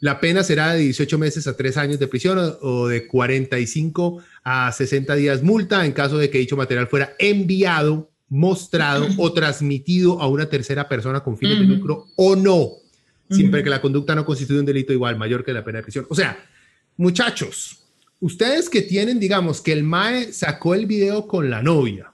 [0.00, 4.72] La pena será de 18 meses a 3 años de prisión o, de 45 a
[4.72, 10.28] 60 días multa en caso de que dicho material fuera enviado, mostrado o transmitido a
[10.28, 12.70] una tercera persona con fines de lucro o no,
[13.28, 16.06] siempre que la conducta no constituya un delito igual mayor que la pena de prisión.
[16.08, 16.42] O sea,
[16.96, 17.80] muchachos,
[18.20, 22.12] ustedes que tienen, digamos, que el MAE sacó el video con la novia,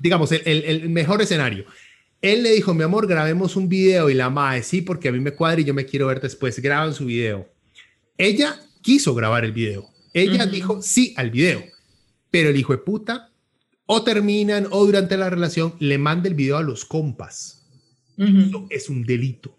[0.00, 1.66] digamos, el, el mejor escenario
[2.22, 5.20] él le dijo, mi amor, grabemos un video y la madre, sí, porque a mí
[5.20, 7.48] me cuadra y yo me quiero ver después, graban su video.
[8.16, 9.88] Ella quiso grabar el video.
[10.12, 11.62] Ella dijo sí al video,
[12.30, 13.30] pero el hijo de puta
[13.86, 17.62] o terminan o durante la relación le manda el video a los compas.
[18.18, 19.54] Eso es un delito,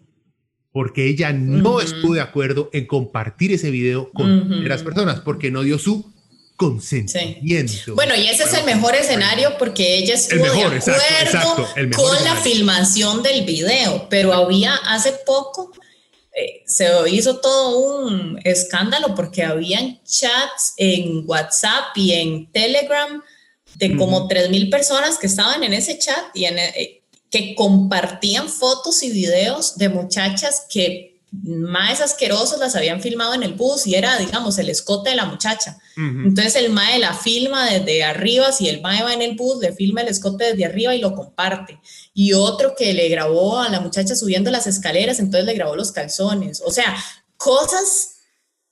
[0.72, 5.62] porque ella no estuvo de acuerdo en compartir ese video con las personas, porque no
[5.62, 6.12] dio su
[6.56, 7.94] consentimiento.
[7.94, 13.22] Bueno, y ese es el mejor escenario porque ella estuvo de acuerdo con la filmación
[13.22, 15.70] del video, pero había hace poco
[16.38, 23.22] eh, se hizo todo un escándalo porque habían chats en WhatsApp y en Telegram
[23.78, 29.10] de como 3.000 personas que estaban en ese chat y eh, que compartían fotos y
[29.10, 34.58] videos de muchachas que más asquerosos las habían filmado en el bus y era, digamos,
[34.58, 35.78] el escote de la muchacha.
[35.96, 39.72] Entonces el mae la filma desde arriba, si el mae va en el bus, le
[39.72, 41.78] filma el escote desde arriba y lo comparte.
[42.14, 45.92] Y otro que le grabó a la muchacha subiendo las escaleras, entonces le grabó los
[45.92, 46.62] calzones.
[46.64, 46.96] O sea,
[47.36, 48.17] cosas,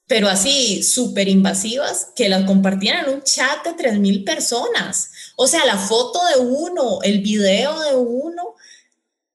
[0.06, 5.10] pero así súper invasivas, que las compartían en un chat de 3.000 personas.
[5.36, 8.54] O sea, la foto de uno, el video de uno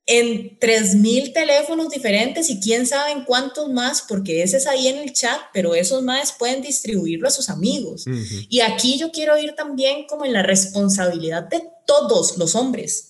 [0.06, 4.98] en 3.000 teléfonos diferentes y quién sabe en cuántos más, porque ese es ahí en
[4.98, 8.06] el chat, pero esos más pueden distribuirlo a sus amigos.
[8.50, 13.10] Y aquí yo quiero ir también como en la responsabilidad de todos los hombres.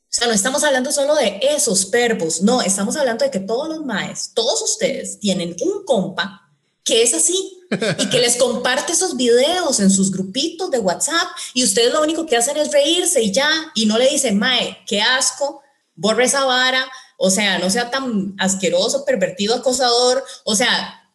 [0.00, 3.68] O sea, no estamos hablando solo de esos verbos, no, estamos hablando de que todos
[3.68, 6.41] los maes, todos ustedes tienen un compa
[6.84, 7.58] que es así
[7.98, 12.26] y que les comparte esos videos en sus grupitos de WhatsApp y ustedes lo único
[12.26, 15.62] que hacen es reírse y ya, y no le dicen, mae, qué asco,
[15.94, 21.08] borre esa vara, o sea, no sea tan asqueroso, pervertido, acosador, o sea,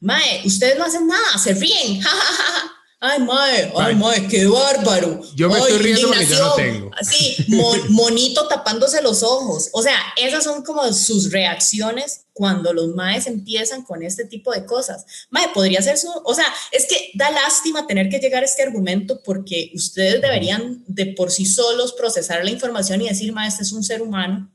[0.00, 2.00] mae, ustedes no hacen nada, se ríen,
[3.00, 5.20] Ay, mae, ay, mae, qué bárbaro.
[5.34, 6.90] Yo me estoy riendo porque yo no tengo.
[6.98, 7.36] Así,
[7.90, 9.68] monito tapándose los ojos.
[9.72, 14.64] O sea, esas son como sus reacciones cuando los maes empiezan con este tipo de
[14.64, 15.04] cosas.
[15.30, 18.62] Mae, podría ser su, o sea, es que da lástima tener que llegar a este
[18.62, 23.64] argumento porque ustedes deberían de por sí solos procesar la información y decir, mae, este
[23.64, 24.50] es un ser humano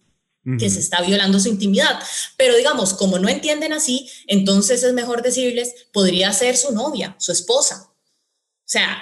[0.58, 2.00] que se está violando su intimidad.
[2.38, 7.32] Pero digamos, como no entienden así, entonces es mejor decirles, podría ser su novia, su
[7.32, 7.89] esposa,
[8.70, 9.02] sea,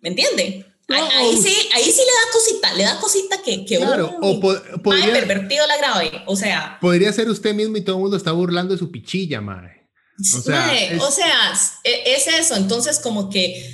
[0.00, 0.66] ¿me entiende?
[0.88, 4.40] ahí, sí, ahí sí le da cosita, le da cosita que, que claro, o
[4.82, 6.78] podría, pervertido la grave, o sea.
[6.80, 9.88] Podría ser usted mismo y todo el mundo está burlando de su pichilla, madre.
[10.18, 11.52] O sea, es, o sea,
[11.82, 13.64] e, es eso, entonces como que,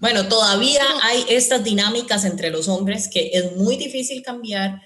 [0.00, 4.82] bueno, todavía hay estas dinámicas entre los hombres que es muy difícil cambiar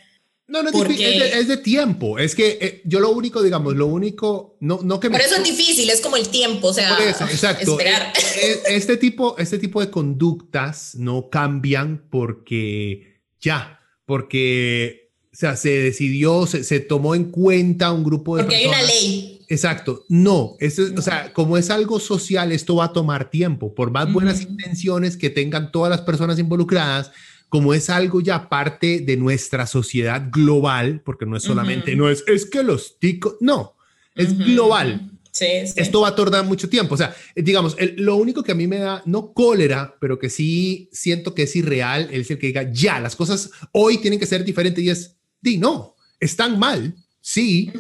[0.48, 2.18] no, no es, difícil, es, de, tiempo.
[2.18, 5.44] Es que eh, yo lo único, digamos, lo único, no, no que Por eso es
[5.44, 7.72] difícil, es como el tiempo, o sea, exacto.
[7.72, 8.12] Esperar.
[8.16, 15.56] Eh, eh, este, tipo, este tipo de conductas no cambian porque ya, porque o sea,
[15.56, 19.36] se decidió, se, se tomó en cuenta un grupo de Porque hay una ley.
[19.48, 20.04] Exacto.
[20.08, 23.74] No, es, o sea, como es algo social, esto va a tomar tiempo.
[23.74, 27.12] Por más buenas intenciones que tengan todas las personas involucradas,
[27.48, 32.24] como es algo ya parte de nuestra sociedad global, porque no es solamente, no es,
[32.26, 33.76] es que los ticos, no,
[34.14, 35.10] es global.
[35.30, 35.44] Sí,
[35.76, 36.94] Esto va a tardar mucho tiempo.
[36.94, 40.88] O sea, digamos, lo único que a mí me da, no cólera, pero que sí
[40.92, 44.44] siento que es irreal, es el que diga, ya, las cosas hoy tienen que ser
[44.44, 47.70] diferentes y es, di, no, están mal, sí,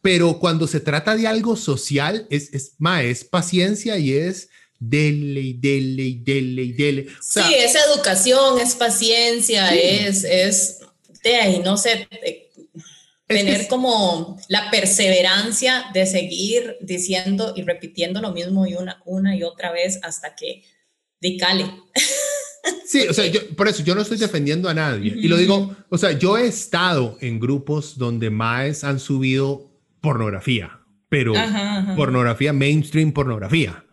[0.00, 4.48] pero cuando se trata de algo social, es, es, más, es paciencia y es
[4.88, 7.06] dele y dele y dele y dele.
[7.20, 10.80] sí, es educación, es paciencia, es, es
[11.22, 12.08] de ahí, no sé,
[13.26, 19.42] tener como la perseverancia de seguir diciendo y repitiendo lo mismo y una, una y
[19.42, 20.64] otra vez hasta que
[21.20, 21.70] dicale.
[22.86, 25.12] Sí, o sea, yo, por eso yo no estoy defendiendo a nadie.
[25.16, 29.68] Y lo digo, o sea, yo he estado en grupos donde más han subido
[30.00, 30.78] pornografía,
[31.08, 31.32] pero
[31.96, 33.84] pornografía, mainstream pornografía.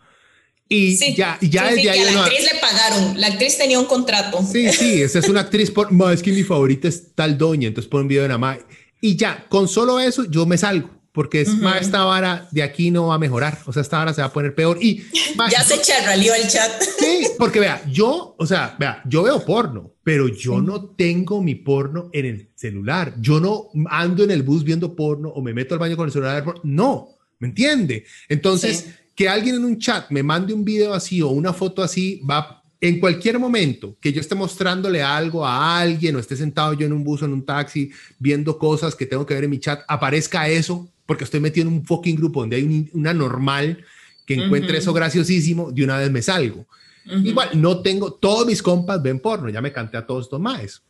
[0.72, 1.99] Y ya, ya desde ahí.
[1.99, 4.45] A la actriz le pagaron, la actriz tenía un contrato.
[4.45, 7.89] Sí, sí, esa es una actriz, por, es que mi favorita es tal doña, entonces
[7.89, 8.63] pon un video de la madre.
[9.01, 12.91] Y ya, con solo eso yo me salgo porque es más esta vara de aquí
[12.91, 15.03] no va a mejorar, o sea, esta vara se va a poner peor y
[15.51, 16.82] ya se charralió el chat.
[16.99, 21.55] Sí, porque vea, yo, o sea, vea, yo veo porno, pero yo no tengo mi
[21.55, 23.15] porno en el celular.
[23.20, 26.13] Yo no ando en el bus viendo porno o me meto al baño con el
[26.13, 26.45] celular.
[26.63, 27.09] No,
[27.39, 28.05] ¿me entiende?
[28.28, 28.86] Entonces,
[29.20, 32.63] que alguien en un chat me mande un video así o una foto así va
[32.80, 36.93] en cualquier momento que yo esté mostrándole algo a alguien o esté sentado yo en
[36.93, 39.82] un bus o en un taxi viendo cosas que tengo que ver en mi chat,
[39.89, 43.84] aparezca eso porque estoy metido en un fucking grupo donde hay una normal
[44.26, 46.65] que encuentre eso graciosísimo, de una vez me salgo.
[47.03, 50.82] Igual, no tengo, todos mis compas ven porno, ya me canté a todos estos más.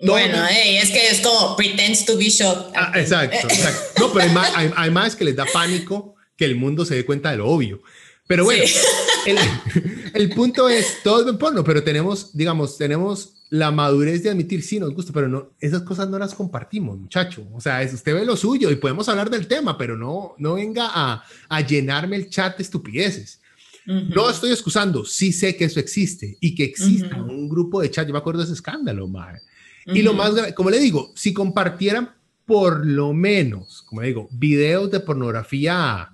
[0.00, 2.72] Bueno, es que es como pretends to be shot.
[2.74, 4.00] Ah, exacto, exacto.
[4.00, 4.40] No, pero
[4.74, 7.82] hay más, que les da pánico que el mundo se dé cuenta de lo obvio.
[8.26, 8.64] Pero bueno,
[9.26, 9.38] el,
[10.14, 14.78] el, punto es, todos ven porno, pero tenemos, digamos, tenemos la madurez de admitir, sí,
[14.78, 17.46] nos gusta, pero no, esas cosas no las compartimos, muchacho.
[17.52, 20.54] O sea, es, usted ve lo suyo y podemos hablar del tema, pero no, no
[20.54, 23.40] venga a, a llenarme el chat de estupideces.
[23.86, 28.06] No estoy excusando, sí sé que eso existe y que exista un grupo de chat.
[28.06, 29.40] Yo me acuerdo de ese escándalo, madre.
[29.86, 32.10] Y lo más, como le digo, si compartieran
[32.44, 36.10] por lo menos, como le digo, videos de pornografía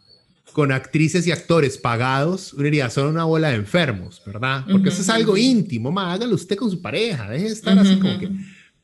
[0.55, 4.65] con actrices y actores pagados, uno diría, son una bola de enfermos, ¿verdad?
[4.71, 7.97] Porque eso es algo íntimo, más hágalo usted con su pareja, deje de estar así
[7.99, 8.31] como que...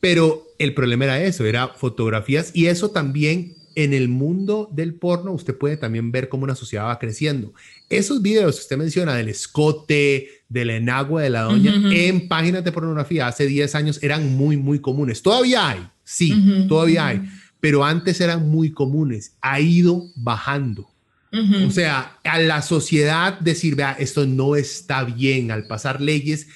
[0.01, 5.31] Pero el problema era eso, era fotografías y eso también en el mundo del porno
[5.31, 7.55] usted puede también ver cómo una sociedad va creciendo.
[7.89, 12.73] Esos videos que usted menciona del escote, del enagua de la doña, en páginas de
[12.73, 15.23] pornografía hace 10 años eran muy, muy comunes.
[15.23, 17.23] Todavía hay, sí, todavía hay,
[17.61, 19.37] pero antes eran muy comunes.
[19.41, 20.89] Ha ido bajando.
[21.33, 26.49] O sea, a la sociedad decir, vea, esto no está bien, al pasar leyes,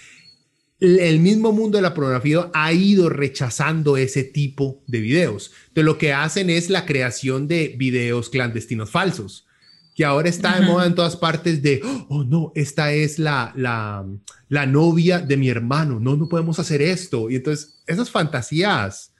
[0.80, 5.52] el mismo mundo de la pornografía ha ido rechazando ese tipo de videos.
[5.68, 9.46] Entonces, lo que hacen es la creación de videos clandestinos falsos,
[9.94, 14.04] que ahora está de moda en todas partes de, oh no, esta es la, la,
[14.48, 17.30] la, novia de mi hermano, no, no podemos hacer esto.
[17.30, 19.12] Y entonces, esas fantasías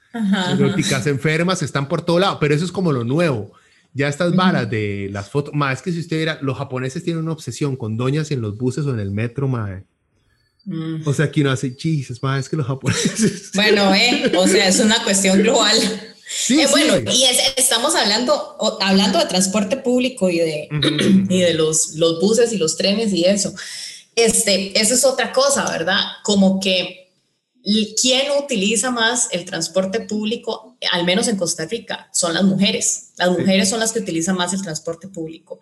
[0.51, 3.53] eróticas enfermas están por todo lado, pero eso es como lo nuevo
[3.95, 7.31] ya estas varas de las fotos, más que si usted viera, los japoneses tienen una
[7.31, 9.85] obsesión con doñas en los buses o en el metro, mae.
[10.65, 11.07] Mm.
[11.07, 13.51] O sea, aquí no hace chistes, más es que los japoneses.
[13.55, 15.77] Bueno, eh, o sea, es una cuestión global.
[16.27, 17.23] Sí, eh, bueno, y
[17.55, 20.67] estamos hablando, hablando de transporte público y de,
[21.29, 23.53] y de los, los buses y los trenes y eso.
[24.13, 25.99] Este, eso es otra cosa, ¿verdad?
[26.23, 27.04] Como que
[27.99, 32.09] ¿Quién utiliza más el transporte público, al menos en Costa Rica?
[32.13, 33.13] Son las mujeres.
[33.17, 35.59] Las mujeres son las que utilizan más el transporte público.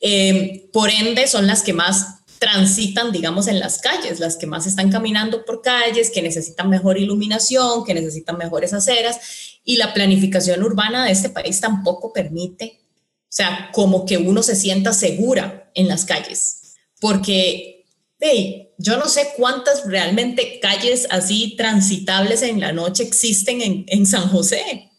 [0.00, 4.66] Eh, por ende, son las que más transitan, digamos, en las calles, las que más
[4.66, 9.18] están caminando por calles, que necesitan mejor iluminación, que necesitan mejores aceras.
[9.64, 12.80] Y la planificación urbana de este país tampoco permite,
[13.22, 16.74] o sea, como que uno se sienta segura en las calles.
[17.00, 17.86] Porque,
[18.20, 24.06] hey, yo no sé cuántas realmente calles así transitables en la noche existen en, en
[24.06, 24.90] San José.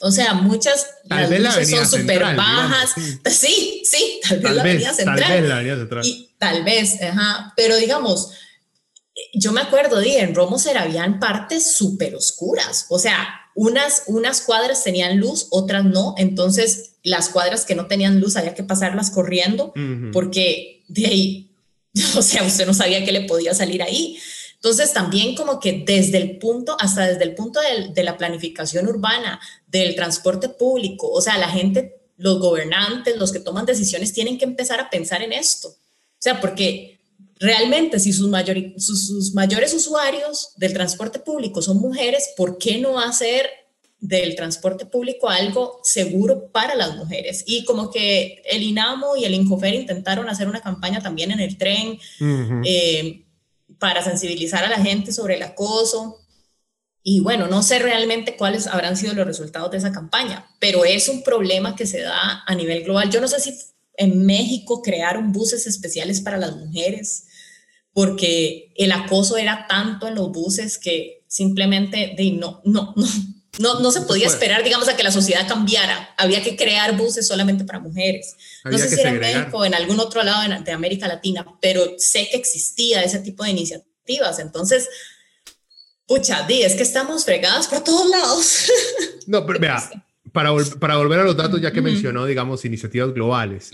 [0.00, 2.92] O sea, muchas tal las luces son súper bajas.
[3.26, 3.82] sí.
[3.84, 4.20] sí.
[4.28, 5.20] tal vez la avenida central.
[5.20, 6.06] Tal vez la avenida central.
[6.06, 7.52] Y, tal vez, ajá.
[7.56, 8.30] Pero digamos,
[9.34, 12.86] yo me acuerdo de en Romo habían partes súper oscuras.
[12.90, 16.14] O sea, unas, unas cuadras tenían luz, otras no.
[16.16, 19.72] Entonces, las cuadras que no tenían luz había que pasarlas corriendo
[20.12, 21.47] porque de ahí
[22.16, 24.18] O sea, usted no sabía que le podía salir ahí.
[24.54, 27.60] Entonces, también como que desde el punto, hasta desde el punto
[27.94, 33.38] de, la planificación urbana, del transporte público, o sea, la gente, los gobernantes, los que
[33.38, 35.68] toman decisiones, tienen que empezar a pensar en esto.
[35.68, 36.98] O sea, porque
[37.38, 43.48] realmente si sus, mayores usuarios del transporte público son mujeres, ¿por qué no hacer
[44.00, 47.44] del transporte público algo seguro para las mujeres.
[47.46, 51.58] Y como que el INAMO y el INCOFER intentaron hacer una campaña también en el
[51.58, 51.98] tren
[52.64, 53.24] eh,
[53.78, 56.18] para sensibilizar a la gente sobre el acoso.
[57.02, 61.08] Y bueno, no sé realmente cuáles habrán sido los resultados de esa campaña, pero es
[61.08, 63.10] un problema que se da a nivel global.
[63.10, 63.54] Yo no sé si
[63.96, 67.26] en México crearon buses especiales para las mujeres,
[67.92, 73.06] porque el acoso era tanto en los buses que simplemente de, no, no, no,
[73.58, 76.14] no, no se podía esperar, digamos, a que la sociedad cambiara.
[76.16, 78.36] Había que crear buses solamente para mujeres.
[78.64, 81.82] no sé si era en México o en algún otro lado de, América Latina, pero
[81.98, 84.38] sé que existía ese tipo de iniciativas.
[84.38, 84.88] Entonces,
[86.06, 88.64] pucha, di, es que estamos fregadas por todos lados.
[89.26, 89.90] No, pero vea,
[90.32, 90.50] para,
[90.80, 93.70] para volver a los datos, ya que mencionó, digamos, iniciativas globales,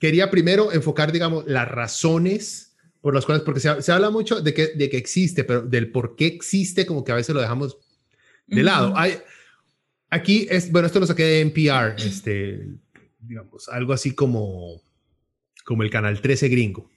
[0.00, 2.72] quería primero enfocar, digamos, las razones
[3.02, 6.16] por las cuales, porque se, habla mucho de que, de que existe, pero del por
[6.16, 7.76] qué existe, como que a veces lo dejamos
[8.52, 8.92] de lado.
[8.96, 9.18] Hay,
[10.10, 12.68] aquí es, bueno, esto lo saqué de NPR, este,
[13.20, 14.82] digamos, algo así como,
[15.64, 16.90] como el canal 13 gringo,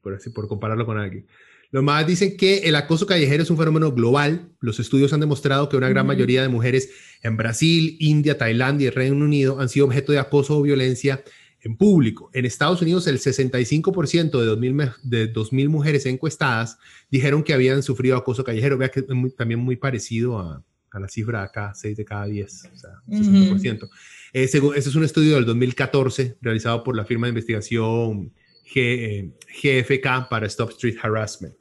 [0.00, 1.26] por, así, por compararlo con alguien.
[1.72, 4.48] Los más dicen que el acoso callejero es un fenómeno global.
[4.60, 6.90] Los estudios han demostrado que una gran mayoría de mujeres
[7.22, 11.22] en Brasil, India, Tailandia y Reino Unido han sido objeto de acoso o violencia
[11.60, 12.28] en público.
[12.32, 18.42] En Estados Unidos, el 65% de 2.000, de mujeres encuestadas dijeron que habían sufrido acoso
[18.42, 18.76] callejero.
[18.76, 20.64] Vea que es también muy parecido a,
[20.98, 23.88] la cifra acá, 6 de cada 10, o sea, 60%.
[24.32, 28.32] ese, es un estudio del 2014 realizado por la firma de investigación
[28.74, 31.54] GFK eh, para Stop Street Harassment.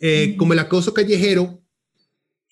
[0.00, 1.62] Eh, como el acoso callejero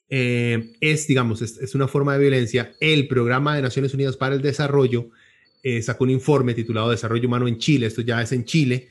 [0.09, 4.43] eh, es, digamos, es, una forma de violencia, el Programa de Naciones Unidas para el
[4.43, 5.11] Desarrollo
[5.80, 8.89] sacó un informe titulado Desarrollo Humano en Chile, esto ya es en Chile,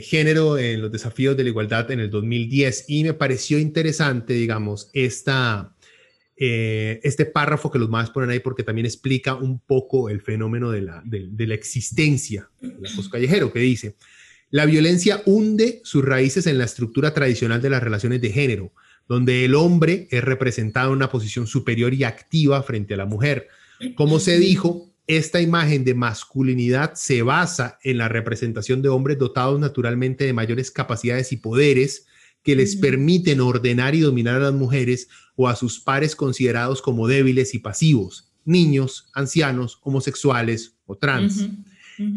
[0.00, 4.88] género en los desafíos de la igualdad en el 2010, y me pareció interesante, digamos,
[4.94, 5.76] esta,
[6.38, 10.82] este párrafo que los más ponen ahí porque también explica un poco el fenómeno de
[10.82, 13.96] la, de la existencia del acoso callejero, que dice,
[14.50, 18.72] la violencia hunde sus raíces en la estructura tradicional de las relaciones de género,
[19.06, 23.48] donde el hombre es representado en una posición superior y activa frente a la mujer.
[23.94, 29.58] Como se dijo, esta imagen de masculinidad se basa en la representación de hombres dotados
[29.58, 32.06] naturalmente de mayores capacidades y poderes
[32.42, 37.06] que les permiten ordenar y dominar a las mujeres o a sus pares considerados como
[37.06, 41.48] débiles y pasivos, niños, ancianos, homosexuales o trans.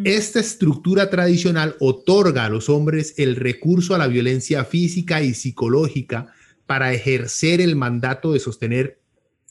[0.03, 6.33] Esta estructura tradicional otorga a los hombres el recurso a la violencia física y psicológica
[6.67, 9.01] para ejercer el mandato de sostener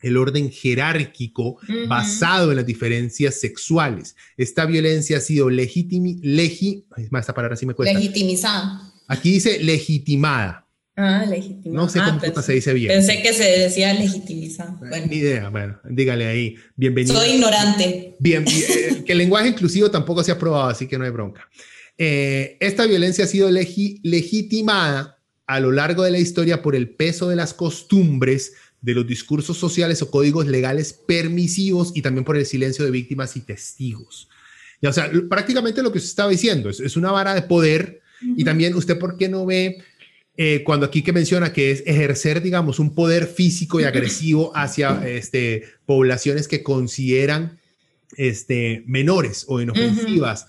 [0.03, 1.59] el orden jerárquico
[1.89, 4.17] basado en las diferencias sexuales.
[4.37, 7.99] Esta violencia ha sido legitimi, legi, esta palabra sí me cuesta.
[7.99, 8.90] legitimizada.
[9.11, 10.69] Aquí dice legitimada.
[10.95, 11.83] Ah, legitimada.
[11.83, 12.93] No sé cómo ah, se dice bien.
[12.93, 14.77] Pensé que se decía legitimizada.
[14.79, 15.07] Bueno.
[15.11, 17.17] Ni idea, bueno, dígale ahí, bienvenido.
[17.17, 18.15] Soy ignorante.
[18.21, 21.49] Bien, eh, que el lenguaje inclusivo tampoco se ha aprobado, así que no hay bronca.
[21.99, 27.29] Eh, esta violencia ha sido legitimada a lo largo de la historia por el peso
[27.29, 32.47] de las costumbres, de los discursos sociales o códigos legales permisivos y también por el
[32.47, 34.29] silencio de víctimas y testigos.
[34.81, 38.00] Ya, o sea, prácticamente lo que usted estaba diciendo es, es una vara de poder
[38.23, 39.83] y también usted, ¿por qué no ve
[40.37, 45.07] eh, cuando aquí que menciona que es ejercer, digamos, un poder físico y agresivo hacia
[45.07, 47.59] este, poblaciones que consideran
[48.17, 50.47] este, menores o inofensivas.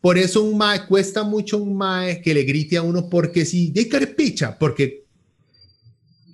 [0.00, 3.70] Por eso un mae cuesta mucho un mae que le grite a uno porque si
[3.70, 3.84] de
[4.16, 5.03] picha, porque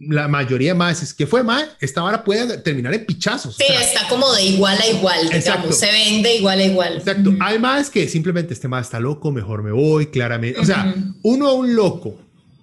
[0.01, 3.57] la mayoría más es que fue mae, esta vara puede terminar en pichazos.
[3.57, 6.96] Sí, está como de igual a igual, digamos, se vende igual a igual.
[6.96, 7.34] Exacto.
[7.40, 10.59] Hay más que simplemente este mae está loco, mejor me voy, claramente.
[10.59, 12.18] O sea, uno a un loco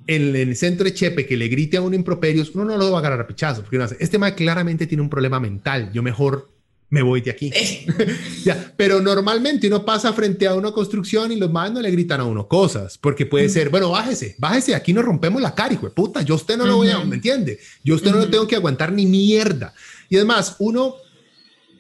[0.08, 2.98] en, el centro de Chepe que le grite a un improperios, uno no lo va
[2.98, 6.50] a agarrar a pichazos, porque uno este mae claramente tiene un problema mental, yo mejor
[6.90, 7.52] me voy de aquí.
[8.44, 12.22] ya, pero normalmente uno pasa frente a una construcción y los más no le gritan
[12.22, 15.88] a uno cosas, porque puede ser, bueno, bájese, bájese, aquí nos rompemos la cara, hijo
[15.88, 17.60] de puta, yo usted no lo voy a, ¿me entiende?
[17.84, 19.74] Yo usted no lo tengo que aguantar ni mierda.
[20.10, 20.96] Y además, uno,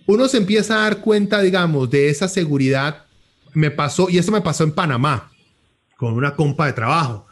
[0.05, 3.05] uno se empieza a dar cuenta, digamos, de esa seguridad.
[3.53, 5.31] Me pasó, y esto me pasó en Panamá,
[5.97, 7.27] con una compa de trabajo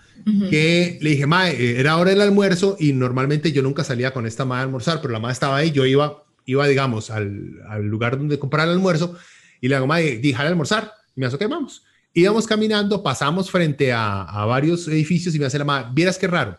[0.49, 4.25] que le dije, mae, eh, era hora del almuerzo y normalmente yo nunca salía con
[4.25, 7.83] esta madre a almorzar, pero la madre estaba ahí, yo iba, iba digamos, al, al
[7.83, 9.17] lugar donde comprar el almuerzo
[9.61, 10.91] y hago, mae, dije, al almorzar.
[11.15, 11.83] Y me hace, ok, vamos.
[12.13, 16.27] Íbamos caminando, pasamos frente a, a varios edificios y me hace la madre, vieras qué
[16.27, 16.57] raro.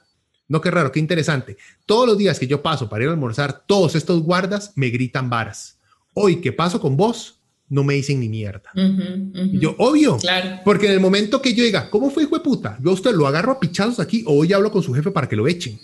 [0.49, 1.57] No, qué raro, qué interesante.
[1.87, 5.29] Todos los días que yo paso para ir a almorzar, todos estos guardas me gritan
[5.29, 5.79] varas.
[6.15, 8.71] Hoy que paso con vos, no me dicen ni mierda.
[9.55, 10.61] Yo, obvio, claro.
[10.65, 12.79] porque en el momento que yo diga, ¿cómo fue hijo de puta?
[12.81, 15.29] Yo a usted lo agarro a pichados aquí o hoy hablo con su jefe para
[15.29, 15.79] que lo echen.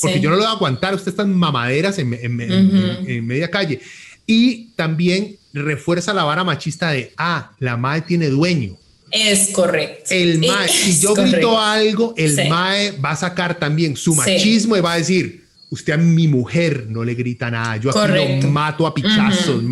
[0.00, 3.80] Porque yo no lo voy a aguantar, usted está en mamaderas en, en, media calle.
[4.26, 8.76] Y también refuerza la vara machista de, ah, la madre tiene dueño.
[9.10, 10.10] Es correcto.
[10.10, 14.80] El mae, si yo grito algo, el mae va a sacar también su machismo y
[14.80, 18.86] va a decir, usted a mi mujer no le grita nada, yo aquí lo mato
[18.86, 19.62] a pichazos,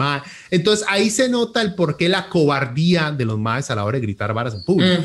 [0.51, 3.97] Entonces ahí se nota el por qué la cobardía de los maes a la hora
[3.97, 5.03] de gritar varas en público.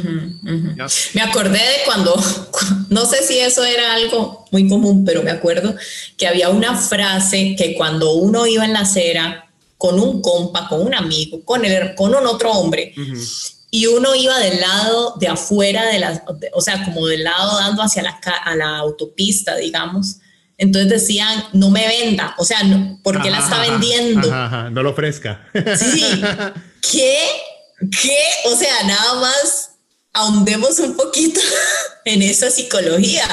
[1.13, 2.13] Me acordé de cuando,
[2.89, 5.75] no sé si eso era algo muy común, pero me acuerdo
[6.17, 9.45] que había una frase que cuando uno iba en la acera
[9.77, 12.93] con un compa, con un amigo, con, el, con un otro hombre,
[13.71, 16.23] y uno iba del lado de afuera de la,
[16.53, 20.17] o sea, como del lado dando hacia la, a la autopista, digamos.
[20.61, 24.29] Entonces decían, no me venda, o sea, no, ¿por qué la está vendiendo?
[24.69, 25.49] no lo ofrezca.
[25.75, 26.21] Sí,
[26.91, 27.17] ¿qué?
[27.99, 28.17] ¿Qué?
[28.45, 29.71] O sea, nada más
[30.13, 31.39] ahondemos un poquito
[32.05, 33.25] en esa psicología.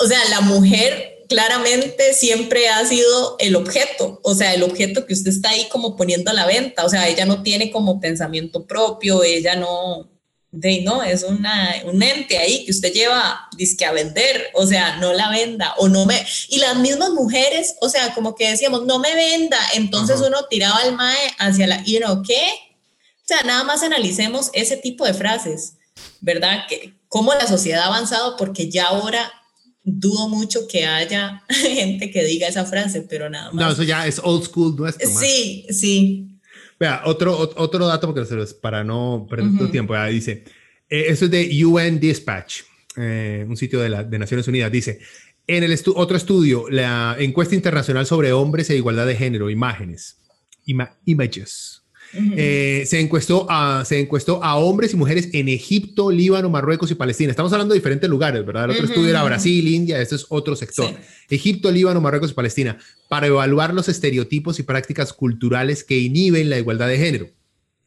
[0.00, 5.14] O sea, la mujer claramente siempre ha sido el objeto, o sea, el objeto que
[5.14, 8.66] usted está ahí como poniendo a la venta, o sea, ella no tiene como pensamiento
[8.66, 10.10] propio, ella no,
[10.50, 14.96] de no, es una, un ente ahí que usted lleva disque a vender, o sea,
[14.96, 18.86] no la venda o no me, y las mismas mujeres, o sea, como que decíamos,
[18.86, 22.40] no me venda, entonces uno tiraba al mae hacia la, y no, ¿qué?
[23.22, 25.74] O sea, nada más analicemos ese tipo de frases,
[26.20, 26.66] ¿verdad?
[26.66, 29.30] Que cómo la sociedad ha avanzado porque ya ahora
[29.84, 33.54] dudo mucho que haya gente que diga esa frase, pero nada más.
[33.54, 35.08] No, eso ya es old school nuestro.
[35.08, 36.27] Sí, sí.
[36.78, 38.28] Vea, otro, otro dato, porque
[38.60, 40.44] para no perder tu tiempo, dice,
[40.88, 42.62] eh, eso es de UN Dispatch,
[42.96, 45.00] eh, un sitio de, la, de, Naciones Unidas, dice,
[45.46, 50.18] en el otro estudio, la encuesta internacional sobre hombres e igualdad de género, imágenes,
[50.66, 51.77] images,
[52.14, 56.94] eh, se, encuestó a, se encuestó a hombres y mujeres en Egipto, Líbano, Marruecos y
[56.94, 57.30] Palestina.
[57.30, 58.64] Estamos hablando de diferentes lugares, ¿verdad?
[58.64, 60.90] El otro estudio era Brasil, India, este es otro sector.
[61.28, 62.78] Egipto, Líbano, Marruecos y Palestina,
[63.08, 67.28] para evaluar los estereotipos y prácticas culturales que inhiben la igualdad de género.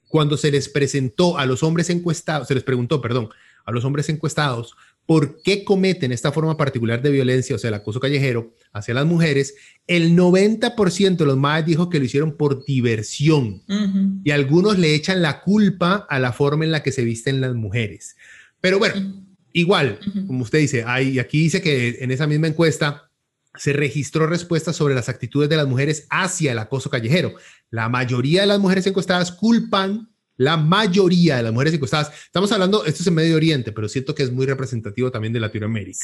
[0.07, 3.29] Cuando se les presentó a los hombres encuestados, se les preguntó, perdón,
[3.65, 4.75] a los hombres encuestados
[5.11, 9.05] por qué cometen esta forma particular de violencia, o sea, el acoso callejero hacia las
[9.05, 9.55] mujeres,
[9.85, 13.61] el 90% de los más dijo que lo hicieron por diversión
[14.23, 17.53] y algunos le echan la culpa a la forma en la que se visten las
[17.55, 18.15] mujeres.
[18.61, 23.11] Pero bueno, igual, como usted dice, hay, aquí dice que en esa misma encuesta
[23.55, 27.33] se registró respuestas sobre las actitudes de las mujeres hacia el acoso callejero.
[27.69, 30.10] La mayoría de las mujeres encuestadas culpan
[30.41, 34.15] la mayoría de las mujeres encuestadas, estamos hablando, esto es en Medio Oriente, pero siento
[34.15, 36.03] que es muy representativo también de Latinoamérica.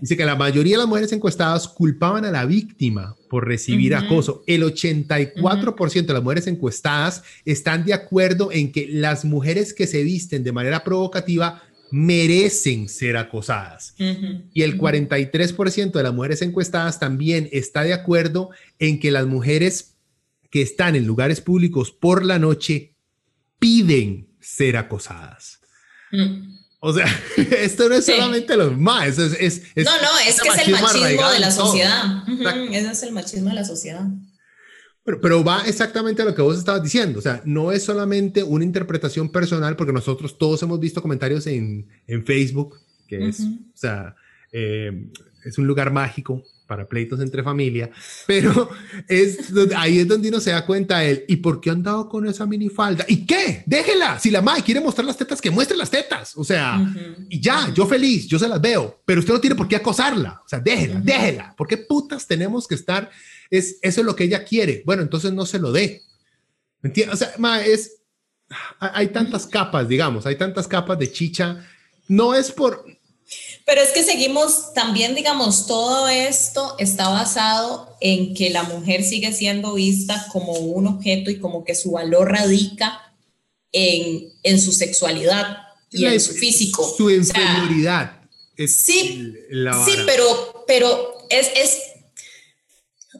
[0.00, 4.42] Dice que la mayoría de las mujeres encuestadas culpaban a la víctima por recibir acoso.
[4.46, 10.02] El 84% de las mujeres encuestadas están de acuerdo en que las mujeres que se
[10.02, 13.94] visten de manera provocativa merecen ser acosadas.
[13.98, 18.48] Y el 43% de las mujeres encuestadas también está de acuerdo
[18.78, 19.98] en que las mujeres
[20.50, 22.94] que están en lugares públicos por la noche
[23.58, 25.60] piden ser acosadas.
[26.10, 26.56] Mm.
[26.80, 27.06] O sea,
[27.36, 31.30] esto no es solamente los más, es, es, No, no, es que es el machismo
[31.30, 32.24] de la sociedad.
[32.70, 34.06] Ese es el machismo de la sociedad.
[35.04, 37.18] Pero, pero, va exactamente a lo que vos estabas diciendo.
[37.18, 41.88] O sea, no es solamente una interpretación personal, porque nosotros todos hemos visto comentarios en,
[42.06, 42.78] en Facebook,
[43.08, 44.14] que es, o sea,
[44.52, 45.10] eh,
[45.44, 47.90] es un lugar mágico para pleitos entre familia,
[48.26, 48.70] pero
[49.08, 52.28] es ahí es donde uno se da cuenta él, ¿y por qué han dado con
[52.28, 53.06] esa minifalda?
[53.08, 53.64] ¿Y qué?
[53.66, 56.78] Déjela, si la madre quiere mostrar las tetas, que muestre las tetas, o sea,
[57.30, 60.42] y ya, yo feliz, yo se las veo, pero usted no tiene por qué acosarla,
[60.44, 63.10] o sea, déjela, déjela, ¿por qué putas tenemos que estar?
[63.50, 66.02] Es, eso es lo que ella quiere, bueno, entonces no se lo dé,
[66.82, 67.14] ¿entiendes?
[67.14, 68.02] O sea, ma, es,
[68.78, 71.66] hay tantas capas, digamos, hay tantas capas de chicha,
[72.08, 72.84] no es por,
[73.68, 79.30] pero es que seguimos también, digamos, todo esto está basado en que la mujer sigue
[79.34, 83.12] siendo vista como un objeto y como que su valor radica
[83.70, 85.58] en, en su sexualidad
[85.90, 86.94] y en su físico.
[86.96, 88.22] Su inferioridad.
[88.56, 89.34] sí,
[89.84, 91.78] sí, pero, pero es, es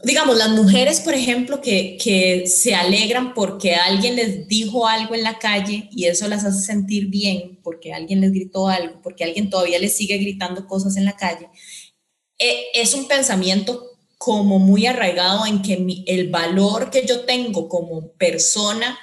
[0.04, 5.22] digamos, las mujeres, por ejemplo, que, que, se alegran porque alguien les dijo algo en
[5.22, 9.50] la calle y eso las hace sentir bien, porque alguien les gritó algo, porque alguien
[9.50, 11.48] todavía les sigue gritando cosas en la calle,
[12.38, 18.12] eh, es un pensamiento como muy arraigado en que el valor que yo tengo como
[18.12, 18.98] persona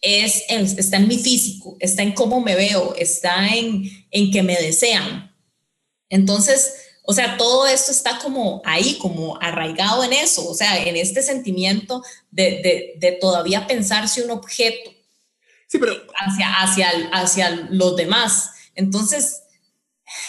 [0.00, 4.56] es, está en mi físico, está en cómo me veo, está en, en que me
[4.56, 5.34] desean.
[6.08, 6.74] Entonces,
[7.04, 11.22] o sea, todo esto está como ahí, como arraigado en eso, o sea, en este
[11.22, 14.90] sentimiento de, de, todavía pensarse un objeto
[15.66, 18.50] sí, pero, hacia, hacia, hacia los demás.
[18.76, 19.42] Entonces,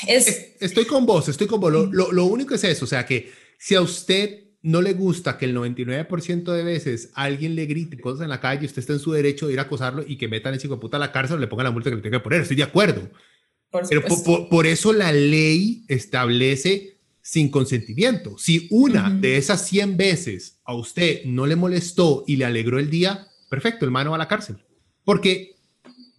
[0.08, 0.56] es...
[0.60, 1.72] Estoy con vos, estoy con vos.
[1.72, 5.46] Lo, lo, único es eso, o sea, que si a usted no le gusta que
[5.46, 9.12] el 99% de veces alguien le grite cosas en la calle, usted está en su
[9.12, 11.38] derecho de ir a acosarlo y que metan ese hijo de puta a la cárcel
[11.38, 12.42] o le pongan la multa que le tenga que poner.
[12.42, 13.10] Estoy de acuerdo.
[13.90, 14.04] Pero
[14.50, 18.38] por, eso la ley establece sin consentimiento.
[18.38, 22.90] Si una de esas 100 veces a usted no le molestó y le alegró el
[22.90, 24.58] día, perfecto, el mano va a la cárcel.
[25.04, 25.56] Porque,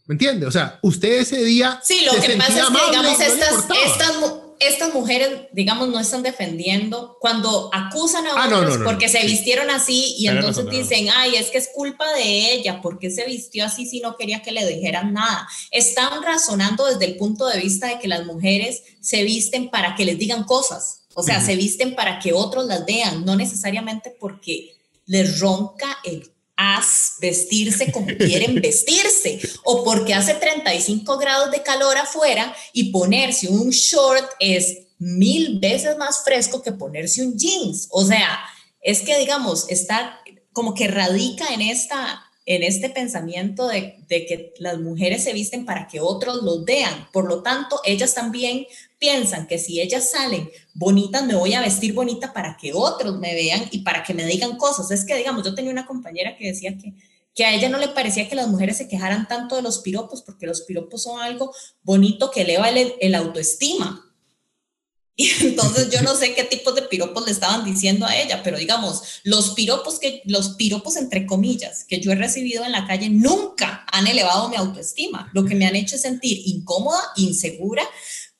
[0.06, 0.46] ¿me entiende?
[0.46, 1.80] O sea, usted ese día.
[1.84, 4.16] Sí, lo que pasa es que, digamos, estas, estas,
[4.60, 10.14] estas mujeres, digamos, no están defendiendo cuando acusan a ah, otros porque se vistieron así
[10.18, 14.00] y entonces dicen, ay, es que es culpa de ella, porque se vistió así si
[14.00, 15.48] no quería que le dijeran nada.
[15.70, 20.04] Están razonando desde el punto de vista de que las mujeres se visten para que
[20.04, 24.74] les digan cosas, o sea, se visten para que otros las vean, no necesariamente porque
[25.06, 31.96] les ronca el as vestirse como quieren vestirse o porque hace 35 grados de calor
[31.96, 37.88] afuera y ponerse un short es mil veces más fresco que ponerse un jeans.
[37.90, 38.40] O sea,
[38.80, 40.20] es que digamos, está
[40.52, 45.64] como que radica en esta en este pensamiento de, de, que las mujeres se visten
[45.64, 47.08] para que otros los vean.
[47.10, 48.66] Por lo tanto, ellas también
[49.04, 53.34] piensan que si ellas salen bonitas, me voy a vestir bonita para que otros me
[53.34, 54.90] vean y para que me digan cosas.
[54.90, 56.94] Es que, digamos, yo tenía una compañera que decía que,
[57.34, 60.22] que a ella no le parecía que las mujeres se quejaran tanto de los piropos,
[60.22, 61.52] porque los piropos son algo
[61.82, 64.00] bonito que eleva el, el autoestima.
[65.16, 68.58] Y entonces yo no sé qué tipos de piropos le estaban diciendo a ella, pero
[68.58, 73.10] digamos, los piropos que los piropos entre comillas que yo he recibido en la calle
[73.10, 75.30] nunca han elevado mi autoestima.
[75.32, 77.84] Lo que me han hecho es sentir incómoda, insegura,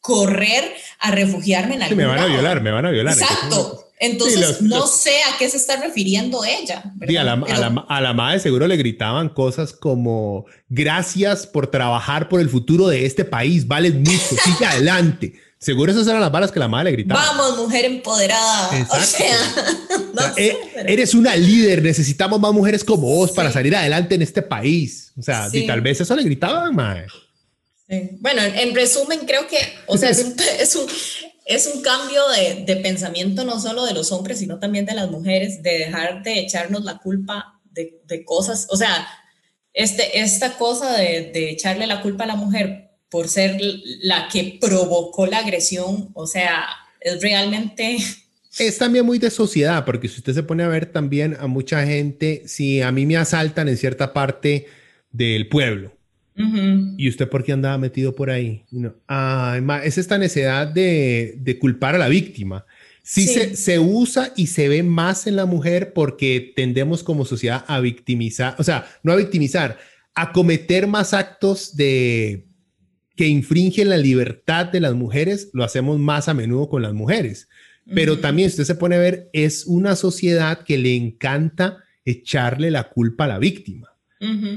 [0.04, 3.14] correr a refugiarme en algún Me van a violar, me van a violar.
[3.14, 3.88] Exacto.
[3.98, 6.82] Entonces, no sé a qué se está refiriendo ella.
[7.00, 12.50] a, la, a, la, madre seguro le gritaban cosas como, gracias por trabajar por el
[12.50, 15.40] futuro de este país, vales mucho, sigue adelante.
[15.58, 17.24] Seguro esas eran las balas que la madre le gritaba.
[17.24, 18.86] Vamos, mujer empoderada.
[18.90, 19.38] O sea,
[20.36, 20.54] eh,
[20.86, 25.12] eres una líder, necesitamos más mujeres como vos para salir adelante en este país.
[25.18, 27.06] O sea, y tal vez eso le gritaban, madre.
[27.88, 30.86] Bueno, en resumen, creo que, o sea, es un, es un,
[31.44, 35.10] es un cambio de, de, pensamiento no solo de los hombres, sino también de las
[35.10, 39.06] mujeres, de dejar de echarnos la culpa de, de cosas, o sea,
[39.72, 43.60] este, esta cosa de, de echarle la culpa a la mujer por ser
[44.02, 46.66] la que provocó la agresión, o sea,
[47.00, 47.98] es realmente...
[48.56, 51.84] Es también muy de sociedad, porque si usted se pone a ver también a mucha
[51.84, 54.68] gente, si a mí me asaltan en cierta parte
[55.10, 55.92] del pueblo,
[56.36, 58.64] ¿y usted por qué andaba metido por ahí?
[58.70, 58.94] No.
[59.82, 62.64] es esta necesidad de, de, culpar a la víctima.
[63.02, 67.64] Sí, Se, se, usa y se ve más en la mujer porque tendemos como sociedad
[67.68, 69.78] a victimizar, o sea, no a victimizar,
[70.14, 72.46] a cometer más actos de
[73.16, 77.48] que infringen la libertad de las mujeres, lo hacemos más a menudo con las mujeres.
[77.94, 82.70] Pero también, si usted se pone a ver, es una sociedad que le encanta echarle
[82.70, 83.93] la culpa a la víctima.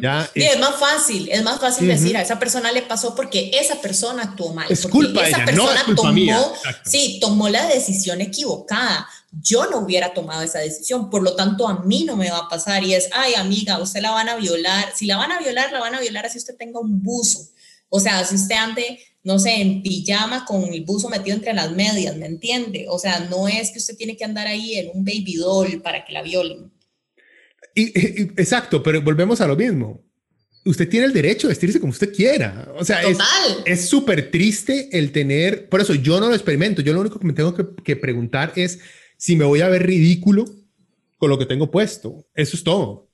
[0.01, 0.29] ¿Ya?
[0.33, 4.23] es, más fácil, es más fácil decir a esa persona le pasó porque esa persona
[4.23, 4.67] actuó mal.
[4.69, 6.41] Es culpa de esa ella, no es culpa tomó, mía.
[6.85, 9.07] Sí, tomó la decisión equivocada.
[9.41, 12.49] Yo no hubiera tomado esa decisión, por lo tanto a mí no me va a
[12.49, 14.91] pasar y es, ay amiga, usted la van a violar.
[14.95, 17.49] Si la van a violar, la van a violar así usted tenga un buzo
[17.89, 21.71] o sea, si usted ande, no sé, en pijama con el buzo metido entre las
[21.71, 22.85] medias, ¿me entiende?
[22.89, 26.05] O sea, no es que usted tiene que andar ahí en un baby doll para
[26.05, 26.71] que la violen.
[27.77, 27.91] Y,
[28.37, 30.03] exacto, pero volvemos a lo mismo.
[30.65, 32.73] Usted tiene el derecho de vestirse como usted quiera.
[32.75, 33.01] O sea,
[33.65, 36.81] es súper triste el tener, por eso yo no lo experimento.
[36.81, 38.79] Yo lo único que me tengo que, que preguntar es
[39.15, 40.45] si me voy a ver ridículo
[41.19, 42.25] con lo que tengo puesto.
[42.33, 43.07] Eso es todo.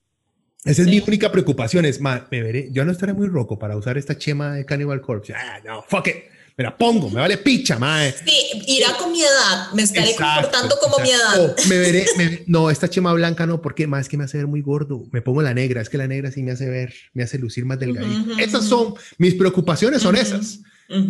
[0.65, 3.75] Esa es mi única preocupación, es, más, me veré, yo no estaré muy roco para
[3.75, 5.33] usar esta chema de Cannibal Corpse.
[5.35, 6.15] Ah, no, fuck it.
[6.55, 8.13] Me la pongo, me vale picha, mae.
[8.13, 11.55] Sí, irá con mi edad, me estaré comportando como mi edad.
[11.67, 12.05] me veré,
[12.45, 15.05] no, esta chema blanca no, porque más es que me hace ver muy gordo.
[15.11, 17.65] Me pongo la negra, es que la negra sí me hace ver, me hace lucir
[17.65, 18.37] más delgadito.
[18.37, 20.59] esas son, mis preocupaciones son esas.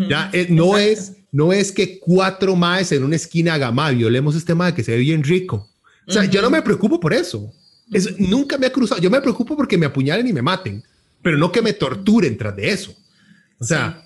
[0.08, 4.36] Ya, eh, no es, no es que cuatro maes en una esquina haga, ma, violemos
[4.36, 5.70] este mae que se ve bien rico.
[6.08, 7.52] O sea, yo no me preocupo por eso.
[7.92, 9.02] Eso nunca me ha cruzado.
[9.02, 10.84] Yo me preocupo porque me apuñalen y me maten,
[11.22, 12.96] pero no que me torturen tras de eso.
[13.60, 14.03] O sea,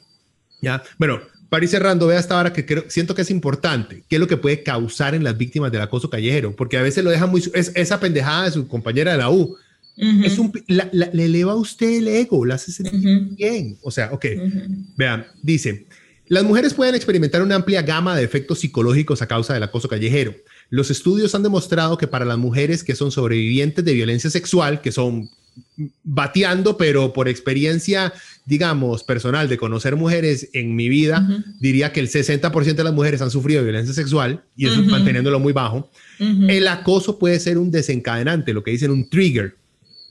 [0.62, 0.84] ya.
[0.98, 4.04] Bueno, para ir cerrando, vea hasta ahora que creo, siento que es importante.
[4.10, 6.56] ¿Qué es lo que puede causar en las víctimas del acoso callejero?
[6.56, 7.42] Porque a veces lo deja muy.
[7.54, 9.56] Es, esa pendejada de su compañera de la U.
[9.96, 13.02] es un, le eleva a usted el ego, la hace sentir
[13.32, 13.78] bien.
[13.82, 14.26] O sea, ok.
[14.98, 15.86] Vean, dice.
[16.30, 20.36] Las mujeres pueden experimentar una amplia gama de efectos psicológicos a causa del acoso callejero.
[20.70, 24.92] Los estudios han demostrado que para las mujeres que son sobrevivientes de violencia sexual, que
[24.92, 25.30] son
[26.04, 28.14] bateando, pero por experiencia,
[28.46, 31.28] digamos, personal de conocer mujeres en mi vida,
[31.60, 35.54] diría que el 60% de las mujeres han sufrido violencia sexual y eso manteniéndolo muy
[35.54, 35.90] bajo.
[36.20, 39.56] El acoso puede ser un desencadenante, lo que dicen un trigger,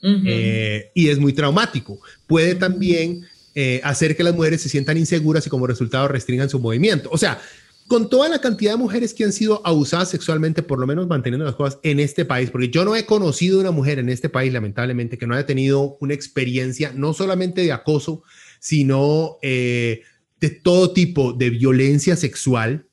[0.01, 1.99] eh, y es muy traumático.
[2.27, 3.25] Puede también
[3.55, 7.09] eh, hacer que las mujeres se sientan inseguras y como resultado restringan su movimiento.
[7.11, 7.41] O sea,
[7.87, 11.45] con toda la cantidad de mujeres que han sido abusadas sexualmente, por lo menos manteniendo
[11.45, 14.51] las cosas en este país, porque yo no he conocido una mujer en este país,
[14.51, 18.23] lamentablemente, que no haya tenido una experiencia no solamente de acoso,
[18.59, 20.01] sino eh,
[20.39, 22.85] de todo tipo de violencia sexual,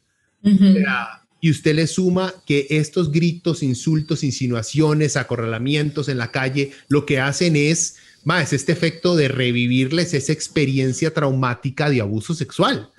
[1.41, 7.19] y usted le suma que estos gritos, insultos, insinuaciones, acorralamientos en la calle, lo que
[7.19, 12.91] hacen es más este efecto de revivirles esa experiencia traumática de abuso sexual.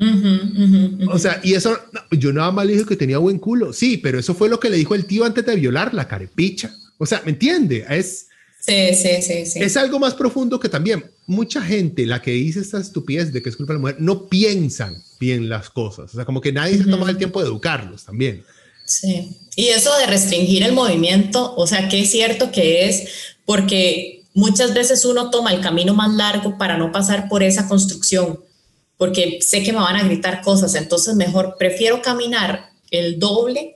[1.11, 1.77] O sea, y eso,
[2.11, 3.73] yo nada más le dije que tenía buen culo.
[3.73, 6.73] Sí, pero eso fue lo que le dijo el tío antes de violarla, carepicha.
[6.97, 7.85] O sea, ¿me entiende?
[7.89, 8.27] Es,
[8.59, 9.59] sí, sí, sí, sí.
[9.59, 13.49] Es algo más profundo que también mucha gente, la que dice esta estupidez de que
[13.49, 16.13] es culpa de la mujer, no piensan bien las cosas.
[16.13, 18.43] O sea, como que nadie se toma el tiempo de educarlos también.
[18.85, 19.35] Sí.
[19.55, 23.07] Y eso de restringir el movimiento, o sea, que es cierto que es
[23.45, 28.39] porque muchas veces uno toma el camino más largo para no pasar por esa construcción,
[28.97, 33.75] porque sé que me van a gritar cosas, entonces mejor prefiero caminar el doble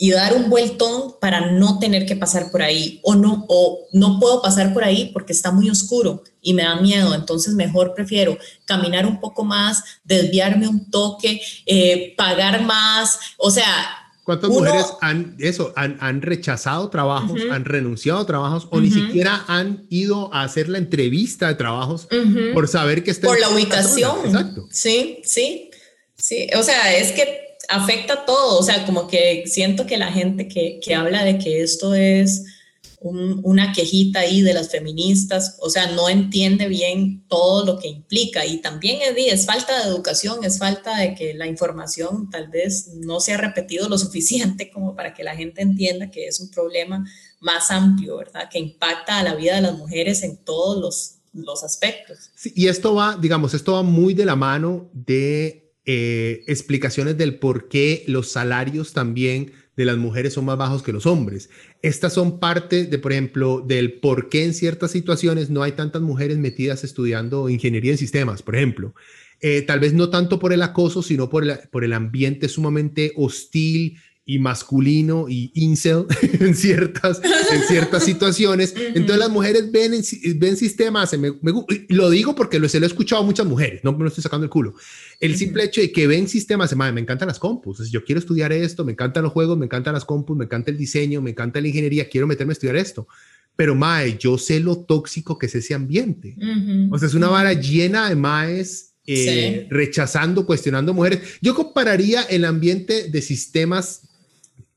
[0.00, 4.20] y dar un vueltón para no tener que pasar por ahí o no o no
[4.20, 8.38] puedo pasar por ahí porque está muy oscuro y me da miedo entonces mejor prefiero
[8.64, 15.36] caminar un poco más desviarme un toque eh, pagar más o sea ¿Cuántas mujeres han,
[15.38, 20.68] eso, han, rechazado trabajos, han renunciado a trabajos o ni siquiera han ido a hacer
[20.68, 22.06] la entrevista de trabajos
[22.52, 24.18] por saber que está Por la ubicación.
[24.26, 24.68] Exacto.
[24.70, 25.70] Sí, sí,
[26.14, 26.46] sí.
[26.58, 28.58] O sea, es que afecta todo.
[28.58, 32.44] O sea, como que siento que la gente que, que habla de que esto es
[33.00, 38.44] una quejita ahí de las feministas, o sea, no entiende bien todo lo que implica
[38.44, 42.88] y también es, es falta de educación, es falta de que la información tal vez
[42.94, 46.50] no se ha repetido lo suficiente como para que la gente entienda que es un
[46.50, 47.04] problema
[47.40, 48.48] más amplio, ¿verdad?
[48.50, 51.14] Que impacta a la vida de las mujeres en todos los,
[51.62, 52.30] aspectos.
[52.54, 57.68] y esto va, digamos, esto va muy de la mano de eh, explicaciones del por
[57.68, 61.50] qué los salarios también de las mujeres son más bajos que los hombres.
[61.82, 66.02] Estas son parte de, por ejemplo, del por qué en ciertas situaciones no hay tantas
[66.02, 68.92] mujeres metidas estudiando ingeniería en sistemas, por ejemplo.
[69.40, 73.12] Eh, tal vez no tanto por el acoso, sino por el, por el ambiente sumamente
[73.14, 73.98] hostil
[74.30, 76.04] y masculino y incel
[76.40, 78.74] en ciertas, en ciertas situaciones.
[78.76, 79.92] Entonces las mujeres ven,
[80.36, 81.32] ven sistemas, me,
[81.88, 84.22] lo digo porque lo, se lo he escuchado a muchas mujeres, no me lo estoy
[84.22, 84.74] sacando el culo.
[85.18, 88.52] El simple hecho de que ven sistemas, me, me encantan las compus, yo quiero estudiar
[88.52, 91.58] esto, me encantan los juegos, me encantan las compus, me encanta el diseño, me encanta
[91.62, 93.08] la ingeniería, quiero meterme a estudiar esto.
[93.56, 96.36] Pero mae, yo sé lo tóxico que es ese ambiente.
[96.90, 101.20] O sea, es una vara llena de maes eh, rechazando, cuestionando mujeres.
[101.40, 104.07] Yo compararía el ambiente de sistemas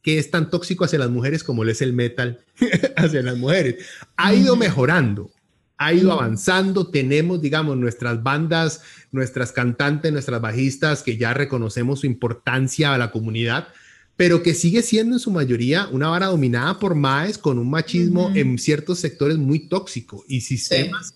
[0.02, 2.40] que es tan tóxico hacia las mujeres como lo es el metal
[2.96, 3.86] hacia las mujeres.
[4.18, 5.32] Ha ido mejorando,
[5.78, 8.82] ha ido avanzando, tenemos, digamos, nuestras bandas,
[9.12, 13.68] nuestras cantantes, nuestras bajistas, que ya reconocemos su importancia a la comunidad,
[14.16, 18.32] pero que sigue siendo en su mayoría una vara dominada por maes con un machismo
[18.36, 21.16] en ciertos sectores muy tóxico y sistemas.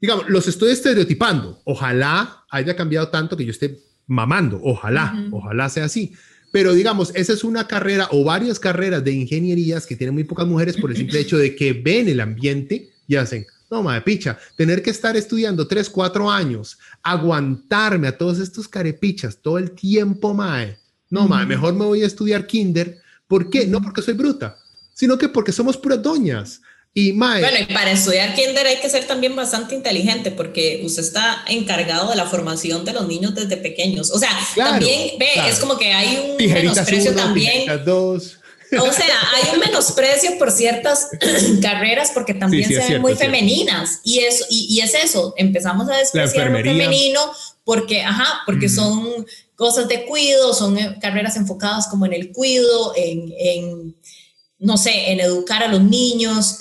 [0.00, 1.60] Digamos, los estoy estereotipando.
[1.64, 4.58] Ojalá haya cambiado tanto que yo esté mamando.
[4.62, 6.14] Ojalá, ojalá sea así
[6.50, 10.46] pero digamos, esa es una carrera o varias carreras de ingenierías que tienen muy pocas
[10.46, 14.38] mujeres por el simple hecho de que ven el ambiente y hacen, no, madre picha,
[14.56, 20.34] tener que estar estudiando tres, cuatro años, aguantarme a todos estos carepichas todo el tiempo,
[20.34, 20.76] mae.
[21.08, 22.98] No, madre, mejor me voy a estudiar kinder.
[23.26, 23.66] ¿Por qué?
[23.66, 24.56] No porque soy bruta,
[24.92, 26.62] sino que porque somos puras doñas.
[26.92, 31.44] Y Bueno, y para estudiar kinder hay que ser también bastante inteligente porque usted está
[31.46, 34.10] encargado de la formación de los niños desde pequeños.
[34.10, 37.84] O sea, también ve, es como que hay un menosprecio también.
[37.84, 38.38] Dos.
[38.78, 41.08] O sea, hay un menosprecio por ciertas
[41.62, 46.50] carreras porque también se ven muy femeninas y eso y, es eso, empezamos a despreciar
[46.50, 47.20] lo femenino
[47.64, 52.94] porque ajá, porque son cosas de cuido, son eh, carreras enfocadas como en el cuido,
[52.96, 53.94] en, en
[54.60, 56.58] no sé, en educar a los niños.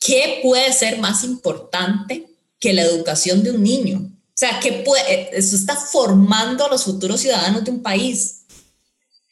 [0.00, 2.26] ¿Qué puede ser más importante
[2.58, 3.98] que la educación de un niño?
[4.00, 8.43] O sea, ¿qué puede, eso está formando a los futuros ciudadanos de un país.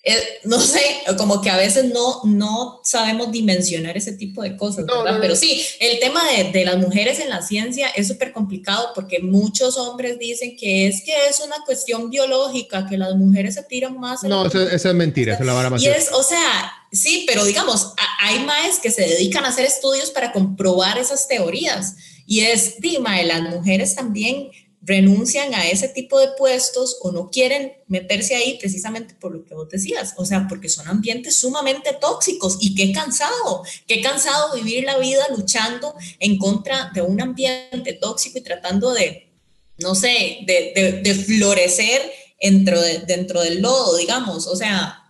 [0.04, 0.82] Eh, no sé,
[1.16, 5.18] como que a veces no, no sabemos dimensionar ese tipo de cosas, ¿verdad?
[5.20, 9.20] Pero sí, el tema de, de, las mujeres en la ciencia es súper complicado porque
[9.20, 13.96] muchos hombres dicen que es que es una cuestión biológica, que las mujeres se tiran
[13.96, 14.24] más.
[14.24, 15.80] No, eso, es mentira, eso la vara más.
[15.80, 17.92] Y es, o sea, sí, pero digamos,
[18.22, 21.94] hay más que se dedican a hacer estudios para comprobar esas teorías.
[22.26, 24.50] Y es, dime, las mujeres también
[24.82, 29.54] renuncian a ese tipo de puestos o no quieren meterse ahí precisamente por lo que
[29.54, 32.58] vos decías, o sea, porque son ambientes sumamente tóxicos.
[32.60, 38.38] Y qué cansado, qué cansado vivir la vida luchando en contra de un ambiente tóxico
[38.38, 39.30] y tratando de,
[39.78, 42.02] no sé, de, de, florecer
[42.40, 45.01] dentro, de, dentro del lodo, digamos, o sea,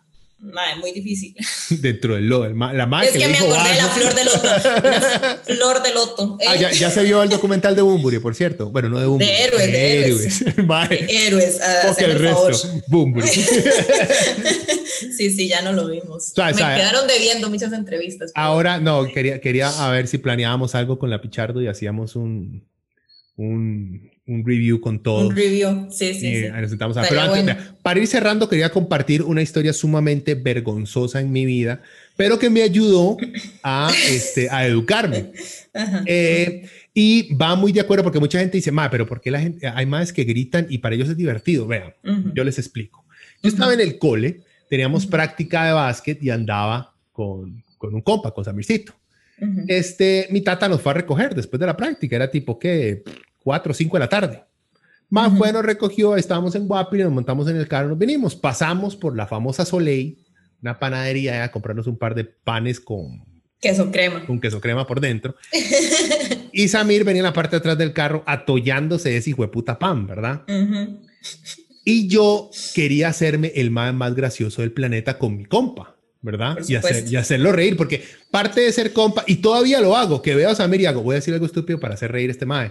[0.43, 1.37] Es muy difícil.
[1.81, 4.49] Dentro del lodo, la madre Es que, me acordé de la flor de loto.
[5.45, 6.39] Flor de loto.
[6.49, 8.71] Ah, ya, ya, se vio el documental de Bumburi, por cierto.
[8.71, 9.27] Bueno, no de Bumburi.
[9.27, 10.45] De héroes, de héroes.
[10.45, 11.61] De héroes.
[11.87, 12.51] Porque el resto,
[12.89, 13.29] Bumburi.
[13.29, 13.45] sí,
[15.31, 16.33] sí, ya no lo vimos.
[16.37, 18.33] me quedaron debiendo muchas entrevistas.
[18.35, 22.67] Ahora, no, quería, quería a ver si planeábamos algo con la Pichardo y hacíamos un,
[23.37, 25.29] un un review con todo.
[25.29, 26.43] Un review, sí, sí.
[26.43, 26.49] sí.
[26.49, 27.03] Nos sentamos a...
[27.03, 31.83] Pero antes, para ir cerrando, quería compartir una historia sumamente vergonzosa en mi vida,
[32.17, 33.17] pero que me ayudó
[33.63, 35.33] a, este, a educarme.
[36.05, 39.41] Eh, y va muy de acuerdo porque mucha gente dice, ma, pero ¿por qué la
[39.41, 41.67] gente, hay más que gritan y para ellos es divertido?
[41.67, 41.95] Vean,
[42.35, 43.07] yo les explico.
[43.43, 48.35] Yo estaba en el cole, teníamos práctica de básquet y andaba con, con un compa,
[48.35, 48.93] con Samircito.
[49.67, 53.03] Este, mi tata nos fue a recoger después de la práctica, era tipo que
[53.43, 54.45] 4 o 5 de la tarde.
[55.13, 59.15] Más bueno recogió, estábamos en Guapi, nos montamos en el carro, nos venimos, pasamos por
[59.15, 60.17] la famosa Soleil,
[60.63, 63.23] una panadería, a comprarnos un par de panes con
[63.61, 64.25] queso crema.
[64.25, 65.37] Con queso crema por dentro.
[66.53, 69.79] y Samir venía en la parte de atrás del carro atollándose ese hijo de puta
[69.79, 70.45] pan, ¿verdad?
[71.85, 75.95] Y yo quería hacerme el más, más gracioso del planeta con mi compa.
[76.23, 76.57] ¿verdad?
[76.69, 80.49] Y, y, hacerlo reír, porque parte de ser compa, y todavía lo hago, que veo
[80.49, 82.71] a Samir y hago, voy a decir algo estúpido para hacer reír a este mae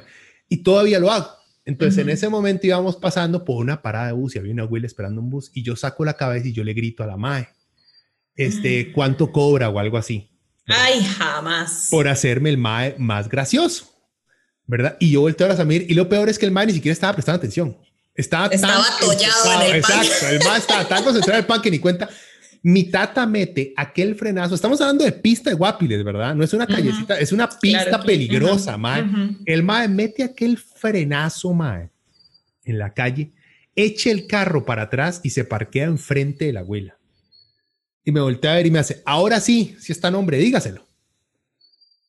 [0.52, 1.30] y todavía lo hago.
[1.64, 4.84] Entonces, en ese momento íbamos pasando por una parada de bus y había una Will
[4.84, 7.48] esperando un bus y yo saco la cabeza y yo le grito a la mae,
[8.36, 10.30] este, ¿cuánto cobra o algo así?
[10.68, 11.88] Ay, jamás.
[11.90, 13.86] Por hacerme el mae más gracioso,
[14.66, 14.98] ¿verdad?
[15.00, 17.14] Y yo volteo a Samir y lo peor es que el mae ni siquiera estaba
[17.14, 17.78] prestando atención.
[18.14, 19.92] Estaba, estaba atollado en el pan.
[20.02, 22.10] Exacto, el mae estaba tan concentrado en el pan que ni cuenta.
[22.64, 24.54] Mi tata mete aquel frenazo.
[24.54, 26.36] Estamos hablando de pista de Guapiles, ¿verdad?
[26.36, 29.04] No es una callecita, es una pista peligrosa, mae.
[29.46, 31.90] El mae mete aquel frenazo, mae,
[32.64, 33.32] en la calle,
[33.76, 36.98] echa el carro para atrás y se parquea enfrente de la abuela.
[38.04, 40.88] Y me voltea a ver y me hace, ahora sí, si está nombre, dígaselo.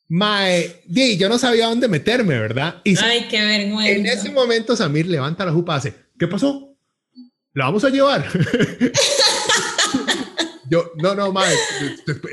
[0.08, 2.82] Mae, di, yo no sabía dónde meterme, ¿verdad?
[2.84, 3.90] Y Ay, qué vergüenza.
[3.90, 6.76] En ese momento Samir levanta la jupa y hace, ¿qué pasó?
[7.54, 8.26] ¿La vamos a llevar?
[10.72, 11.54] Yo, no, no, mae,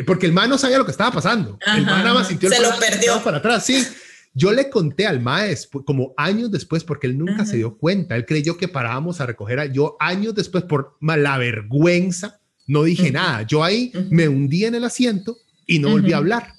[0.08, 1.60] porque el mae no sabía lo que estaba pasando.
[1.76, 3.22] el mae nada más sintió Se lo perdió.
[3.22, 3.86] Para atrás, sí.
[4.34, 8.16] Yo le conté al mae como años después, porque él nunca se dio cuenta.
[8.16, 12.40] Él creyó que parábamos a recoger a yo años después por la vergüenza.
[12.66, 13.42] No dije nada.
[13.42, 16.54] Yo ahí me hundí en el asiento y no volví a hablar.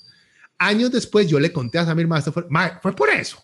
[0.58, 2.44] Años después yo le conté a Samir, mae, fue,
[2.82, 3.42] fue por eso.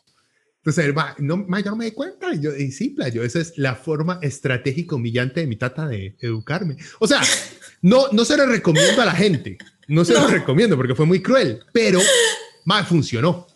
[0.59, 2.35] Entonces, no, yo no me di cuenta.
[2.35, 6.17] Y yo, y sí, playo, esa es la forma estratégica humillante de mi tata de
[6.21, 6.77] educarme.
[6.99, 7.23] O sea,
[7.87, 9.59] no, no se lo recomiendo a la gente.
[9.87, 12.01] No se lo recomiendo porque fue muy cruel, pero
[12.65, 13.47] más funcionó.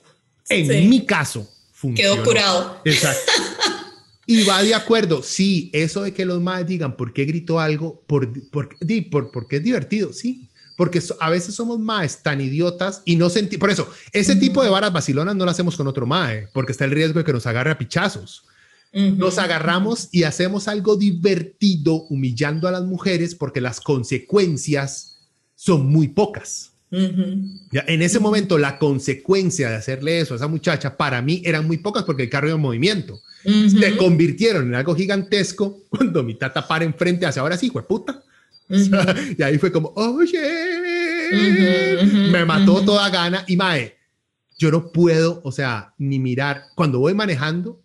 [0.49, 2.15] En mi caso, funcionó.
[2.15, 2.81] Quedó curado.
[2.85, 3.33] Exacto.
[4.27, 8.05] Y va de acuerdo, sí, eso de que los más digan por qué gritó algo,
[8.07, 8.69] por, por,
[9.11, 13.59] por, porque es divertido, sí, porque a veces somos más tan idiotas y no senti
[13.59, 16.85] por eso, ese tipo de varas vacilonas no las hacemos con otro mae, porque está
[16.85, 18.45] el riesgo de que nos agarre a pichazos.
[18.93, 25.19] Nos agarramos y hacemos algo divertido humillando a las mujeres porque las consecuencias
[25.55, 26.73] son muy pocas.
[27.71, 31.69] ya, en ese momento la consecuencia de hacerle eso a esa muchacha para mí eran
[31.69, 33.21] muy pocas porque el carro iba en movimiento.
[33.45, 37.87] Se convirtieron en algo gigantesco cuando mi tata para enfrente hacia ahora sí, hijo de
[37.87, 38.23] puta.
[38.69, 40.41] y ahí fue como, oye,
[42.31, 43.97] me mató toda gana y mae,
[44.59, 46.65] yo no puedo, o sea, ni mirar.
[46.75, 47.81] Cuando voy manejando,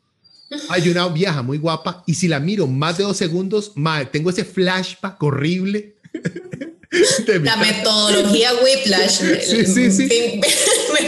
[0.70, 4.30] hay una vieja muy guapa y si la miro más de dos segundos, madre, tengo
[4.30, 5.96] ese flashback horrible.
[7.44, 9.22] la metodología Whiplash.
[9.42, 10.10] Sí, sí, sí.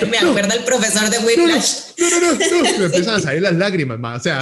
[0.09, 1.71] me, acuerda el profesor de Whiplash.
[1.97, 4.15] No, no, no, me empiezan a salir las lágrimas, ma.
[4.15, 4.41] o sea,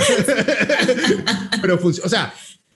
[1.61, 2.33] pero o sea,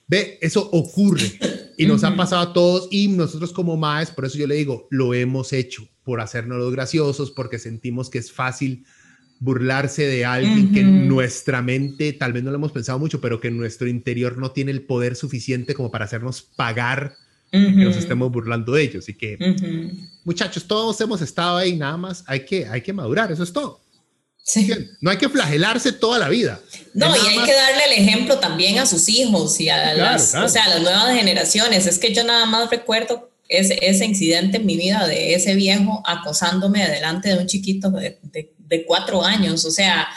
[0.08, 1.40] ve, eso ocurre
[1.78, 4.88] y nos ha pasado a todos y nosotros como maes, por eso yo le digo,
[4.92, 8.86] lo hemos hecho por hacernos los graciosos, porque sentimos que es fácil
[9.40, 13.40] burlarse de alguien que en nuestra mente tal vez no lo hemos pensado mucho, pero
[13.40, 17.16] que en nuestro interior no tiene el poder suficiente como para hacernos pagar
[17.52, 19.10] que nos estemos burlando de ellos.
[19.10, 19.38] Y que,
[20.24, 23.82] muchachos, todos hemos estado ahí, nada más hay que, hay que madurar, eso es todo.
[25.00, 26.60] No hay que flagelarse toda la vida.
[26.94, 30.50] No, y hay que darle el ejemplo también a sus hijos y a las, O
[30.50, 31.86] sea, a las nuevas generaciones.
[31.86, 36.02] Es que yo nada más recuerdo ese, ese incidente en mi vida de ese viejo
[36.06, 40.08] acosándome delante de un chiquito de, de de cuatro años, o sea,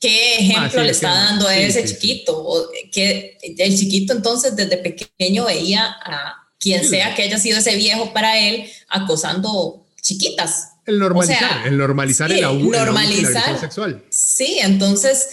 [0.00, 2.36] ¿qué ejemplo ah, le está dando a ese chiquito?
[2.36, 7.76] O que el chiquito entonces desde pequeño veía a quien sea que haya sido ese
[7.76, 10.70] viejo para él acosando chiquitas.
[10.86, 14.02] El normalizar, el normalizar el, abuso, normalizar, sexual.
[14.08, 15.28] Sí, entonces,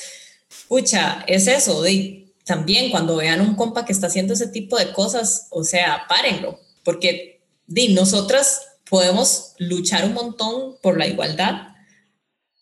[0.68, 4.92] pucha, es eso, de, también cuando vean un compa que está haciendo ese tipo de
[4.92, 11.76] cosas, o sea, párenlo, porque di, nosotras podemos luchar un montón por la igualdad,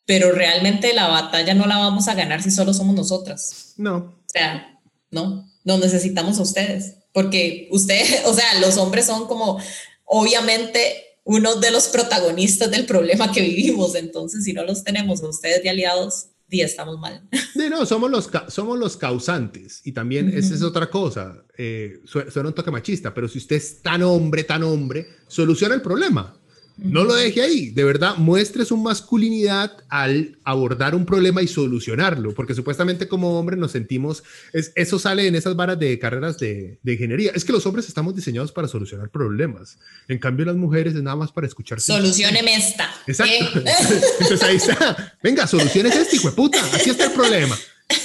[0.07, 3.75] pero realmente la batalla no la vamos a ganar si solo somos nosotras.
[3.77, 3.97] No.
[3.97, 4.81] O sea,
[5.11, 9.59] no, no necesitamos a ustedes, porque ustedes, o sea, los hombres son como,
[10.05, 15.27] obviamente, uno de los protagonistas del problema que vivimos, entonces si no los tenemos a
[15.27, 17.27] ustedes de aliados, día estamos mal.
[17.69, 22.55] no, somos los, somos los causantes y también esa es otra cosa, eh, suena un
[22.55, 26.39] toque machista, pero si usted es tan hombre, tan hombre, soluciona el problema.
[26.77, 32.33] No lo deje ahí, de verdad, muestre su masculinidad al abordar un problema y solucionarlo,
[32.33, 36.77] porque supuestamente como hombre nos sentimos, es, eso sale en esas varas de carreras de,
[36.85, 39.77] ingeniería, es que los hombres estamos diseñados para solucionar problemas,
[40.09, 41.79] en cambio las mujeres es nada más para escuchar.
[41.79, 42.93] Solucioneme esta.
[43.07, 43.59] Exacto.
[44.19, 47.57] Entonces ahí está, venga, soluciones este, hijo de puta, aquí está el problema.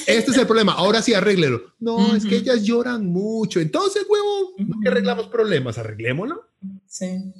[0.06, 1.72] Este es el problema, ahora sí arréglelo.
[1.80, 6.48] No, es que ellas lloran mucho, entonces, huevo, no que arreglamos problemas, arreglémoslo.
[6.86, 7.32] Sí.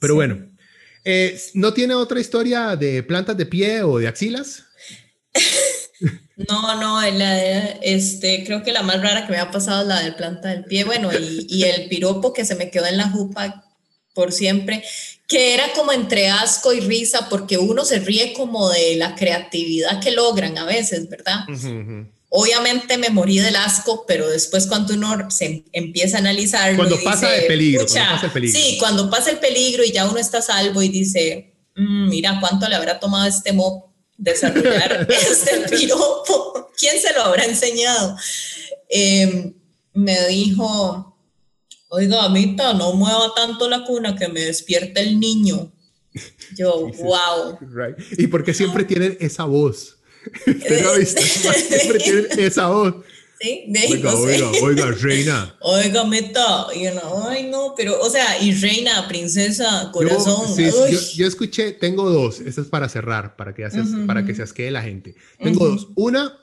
[0.00, 0.46] Pero bueno,
[1.04, 4.64] eh, ¿no tiene otra historia de plantas de pie o de axilas?
[6.48, 7.40] No, no, la
[7.82, 10.64] este, creo que la más rara que me ha pasado es la de planta del
[10.64, 13.64] pie, bueno, y, y, el piropo que se me quedó en la jupa
[14.14, 14.84] por siempre,
[15.26, 20.00] que era como entre asco y risa, porque uno se ríe como de la creatividad
[20.00, 21.40] que logran a veces, ¿verdad?
[22.30, 26.76] Obviamente me morí del asco, pero después cuando uno se empieza a analizar...
[26.76, 28.60] Cuando, pasa el peligro, pasa el peligro.
[28.60, 32.68] Sí, cuando pasa el peligro y ya uno está salvo y dice, mm, mira cuánto
[32.68, 33.88] le habrá tomado este mop
[34.18, 36.70] desarrollar este piropo.
[36.76, 38.16] ¿Quién se lo habrá enseñado?
[38.90, 39.54] Em,
[39.94, 41.16] me dijo,
[41.88, 45.72] oiga, amita, no mueva tanto la cuna que me despierte el niño.
[46.56, 47.58] Yo, wow.
[48.18, 49.97] Y porque siempre tienen esa voz.
[50.44, 52.94] Siempre tiene esa voz.
[53.40, 55.56] Sí, oiga, oiga, oiga, reina.
[55.60, 56.66] Oiga, meta.
[56.74, 60.56] Y ay, no, pero, o sea, y reina, princesa, corazón.
[60.56, 62.40] Yo, yo, escuché, tengo dos.
[62.40, 63.68] Esta es para cerrar, para que,
[64.08, 65.14] para que se asquee la gente.
[65.40, 65.88] Tengo dos.
[65.94, 66.36] Una,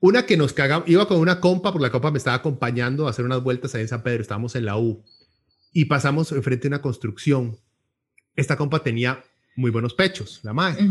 [0.00, 3.10] una que nos caga, iba con una compa, porque la compa me estaba acompañando a
[3.10, 4.22] hacer unas vueltas ahí en San Pedro.
[4.22, 5.04] Estábamos en la U
[5.72, 7.56] y pasamos enfrente de una construcción.
[8.34, 9.22] Esta compa tenía
[9.54, 10.84] muy buenos pechos, la madre.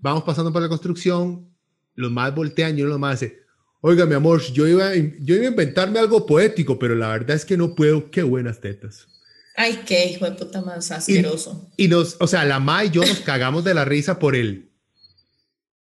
[0.00, 1.48] Vamos pasando por la construcción,
[1.96, 3.40] los más voltean y uno más hace,
[3.80, 7.44] oiga, mi amor, yo iba, yo iba a inventarme algo poético, pero la verdad es
[7.44, 9.08] que no puedo, qué buenas tetas.
[9.56, 11.70] Ay, qué hijo de puta más asqueroso.
[11.76, 14.70] Y, nos, o sea, la Ma y yo nos cagamos de la risa por él.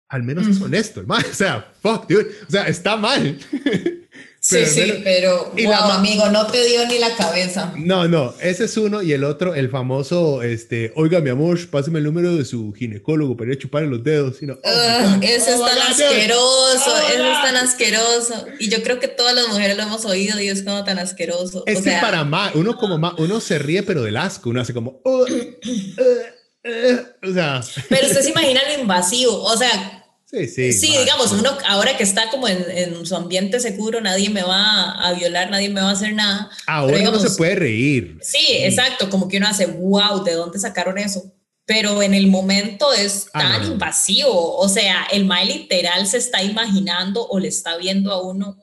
[0.08, 1.20] Al menos es honesto, el Ma.
[1.30, 2.32] O sea, fuck, dude.
[2.48, 3.38] O sea, está mal.
[4.40, 7.74] sí, sí, pero y amigo, no te dio ni la cabeza.
[7.78, 12.00] No, no, ese es uno y el otro, el famoso, este, oiga, mi amor, pásame
[12.00, 14.42] el número de su ginecólogo para ir a chuparle los dedos.
[14.42, 18.46] no, oh, ese es tan asqueroso, ese es tan asqueroso.
[18.60, 21.64] Y yo creo que todas las mujeres lo hemos oído y es como tan asqueroso.
[21.66, 24.74] Es que para más, uno como más, uno se ríe pero del asco, uno hace
[24.74, 27.62] como, oh, uh, uh", o sea.
[27.90, 29.99] Pero usted se imagina lo invasivo, o sea,
[30.32, 30.74] Sí, sí.
[30.74, 34.92] Sí, digamos, uno ahora que está como en, en, su ambiente seguro, nadie me va
[34.92, 36.52] a violar, nadie me va a hacer nada.
[36.68, 38.20] Ahora no se puede reír.
[38.22, 41.34] Sí, exacto, como que uno hace, wow, ¿de dónde sacaron eso?
[41.66, 46.44] Pero en el momento es ah, tan invasivo, o sea, el mal literal se está
[46.44, 48.56] imaginando o le está viendo a uno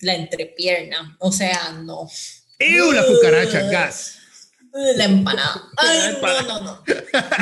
[0.00, 2.10] la entrepierna, o sea, no.
[2.58, 4.18] ¡Ew, la cucaracha, gas!
[4.96, 5.64] La empanada.
[5.78, 6.84] Ay, no, no, no.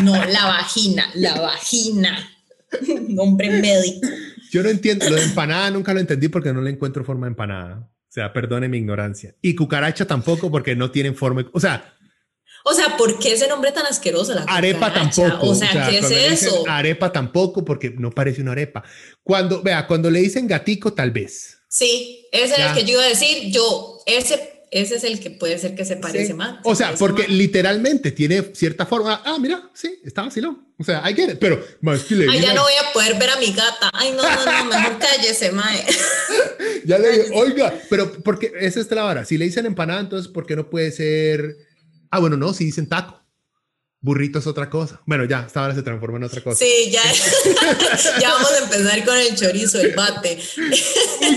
[0.03, 2.38] No, la vagina, la vagina.
[3.09, 4.07] Nombre médico.
[4.51, 7.31] Yo no entiendo, lo de empanada nunca lo entendí porque no le encuentro forma de
[7.31, 7.91] empanada.
[8.09, 9.35] O sea, perdone mi ignorancia.
[9.43, 11.49] Y cucaracha tampoco porque no tienen forma.
[11.53, 11.95] O sea.
[12.65, 14.35] O sea, ¿por qué ese nombre tan asqueroso?
[14.35, 15.51] La arepa tampoco.
[15.51, 16.65] O sea, ¿qué es eso?
[16.69, 18.83] Arepa tampoco porque no parece una arepa.
[19.23, 21.59] Cuando, vea, cuando le dicen gatico, tal vez.
[21.69, 23.51] Sí, ese es el que yo iba a decir.
[23.53, 26.61] Yo, ese ese es el que puede ser que se parece más.
[26.65, 29.23] O sea, porque literalmente tiene cierta forma.
[29.25, 30.67] Ah, mira, sí, está vacilón.
[30.79, 33.31] O sea, hay que pero más que le Ay, ya no voy a poder ver
[33.31, 33.91] a mi gata.
[33.93, 35.85] Ay, no, no, no, mejor cállese, mae.
[36.85, 39.25] ya le digo, oiga, pero porque esa es la vara.
[39.25, 41.57] Si le dicen empanada, entonces, ¿por qué no puede ser?
[42.11, 43.19] Ah, bueno, no, si dicen taco.
[44.01, 45.01] Burrito es otra cosa.
[45.07, 46.65] Bueno, ya, esta hora se transforma en otra cosa.
[46.65, 47.03] Sí, ya.
[48.21, 50.39] ya vamos a empezar con el chorizo, el bate,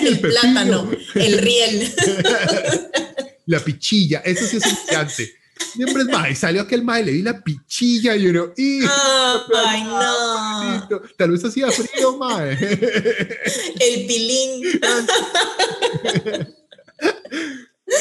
[0.05, 1.91] el, plátano, el riel.
[3.45, 5.41] la pichilla, eso sí es importante.
[5.73, 11.01] Siempre es más, y salió aquel mae, le di la pichilla y yo, ¡ay, no!
[11.17, 12.51] Tal vez hacía frío, mae.
[13.79, 14.79] El pilín.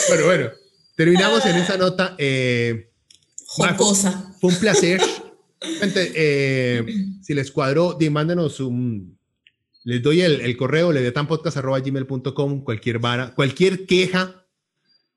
[0.09, 0.51] bueno, bueno,
[0.97, 2.15] terminamos en esa nota.
[2.19, 2.91] Eh,
[3.47, 4.35] Jocosa.
[4.41, 5.01] Fue un placer.
[5.95, 6.85] Eh,
[7.23, 9.19] si les cuadró, mándenos un.
[9.83, 14.40] Les doy el, el correo, le de tanpodcast.gmail.com, cualquier vara, cualquier queja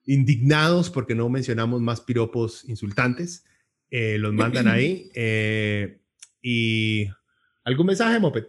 [0.05, 3.45] indignados porque no mencionamos más piropos insultantes.
[3.89, 5.09] Eh, los mandan ahí.
[5.15, 5.99] Eh,
[6.41, 7.07] y
[7.63, 8.45] ¿algún mensaje, Moped?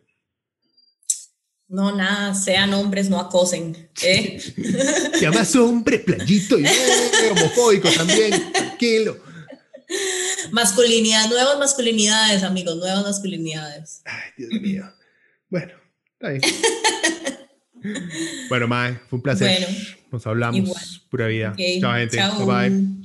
[1.69, 3.89] No, nada, sean hombres, no acosen.
[4.03, 4.41] ¿eh?
[4.41, 6.65] Se llama hombre, playito y
[7.31, 9.17] homofóbico también, tranquilo.
[10.51, 14.03] Masculinidad, nuevas masculinidades, amigos, nuevas masculinidades.
[14.05, 14.93] Ay, Dios mío.
[15.49, 15.73] Bueno,
[16.13, 16.43] está bien.
[18.49, 19.67] bueno, Mae, fue un placer.
[20.15, 21.03] Nos hablamos.
[21.11, 21.55] Pura vida.
[21.81, 22.17] chao, gente.
[22.17, 23.04] Bye bye.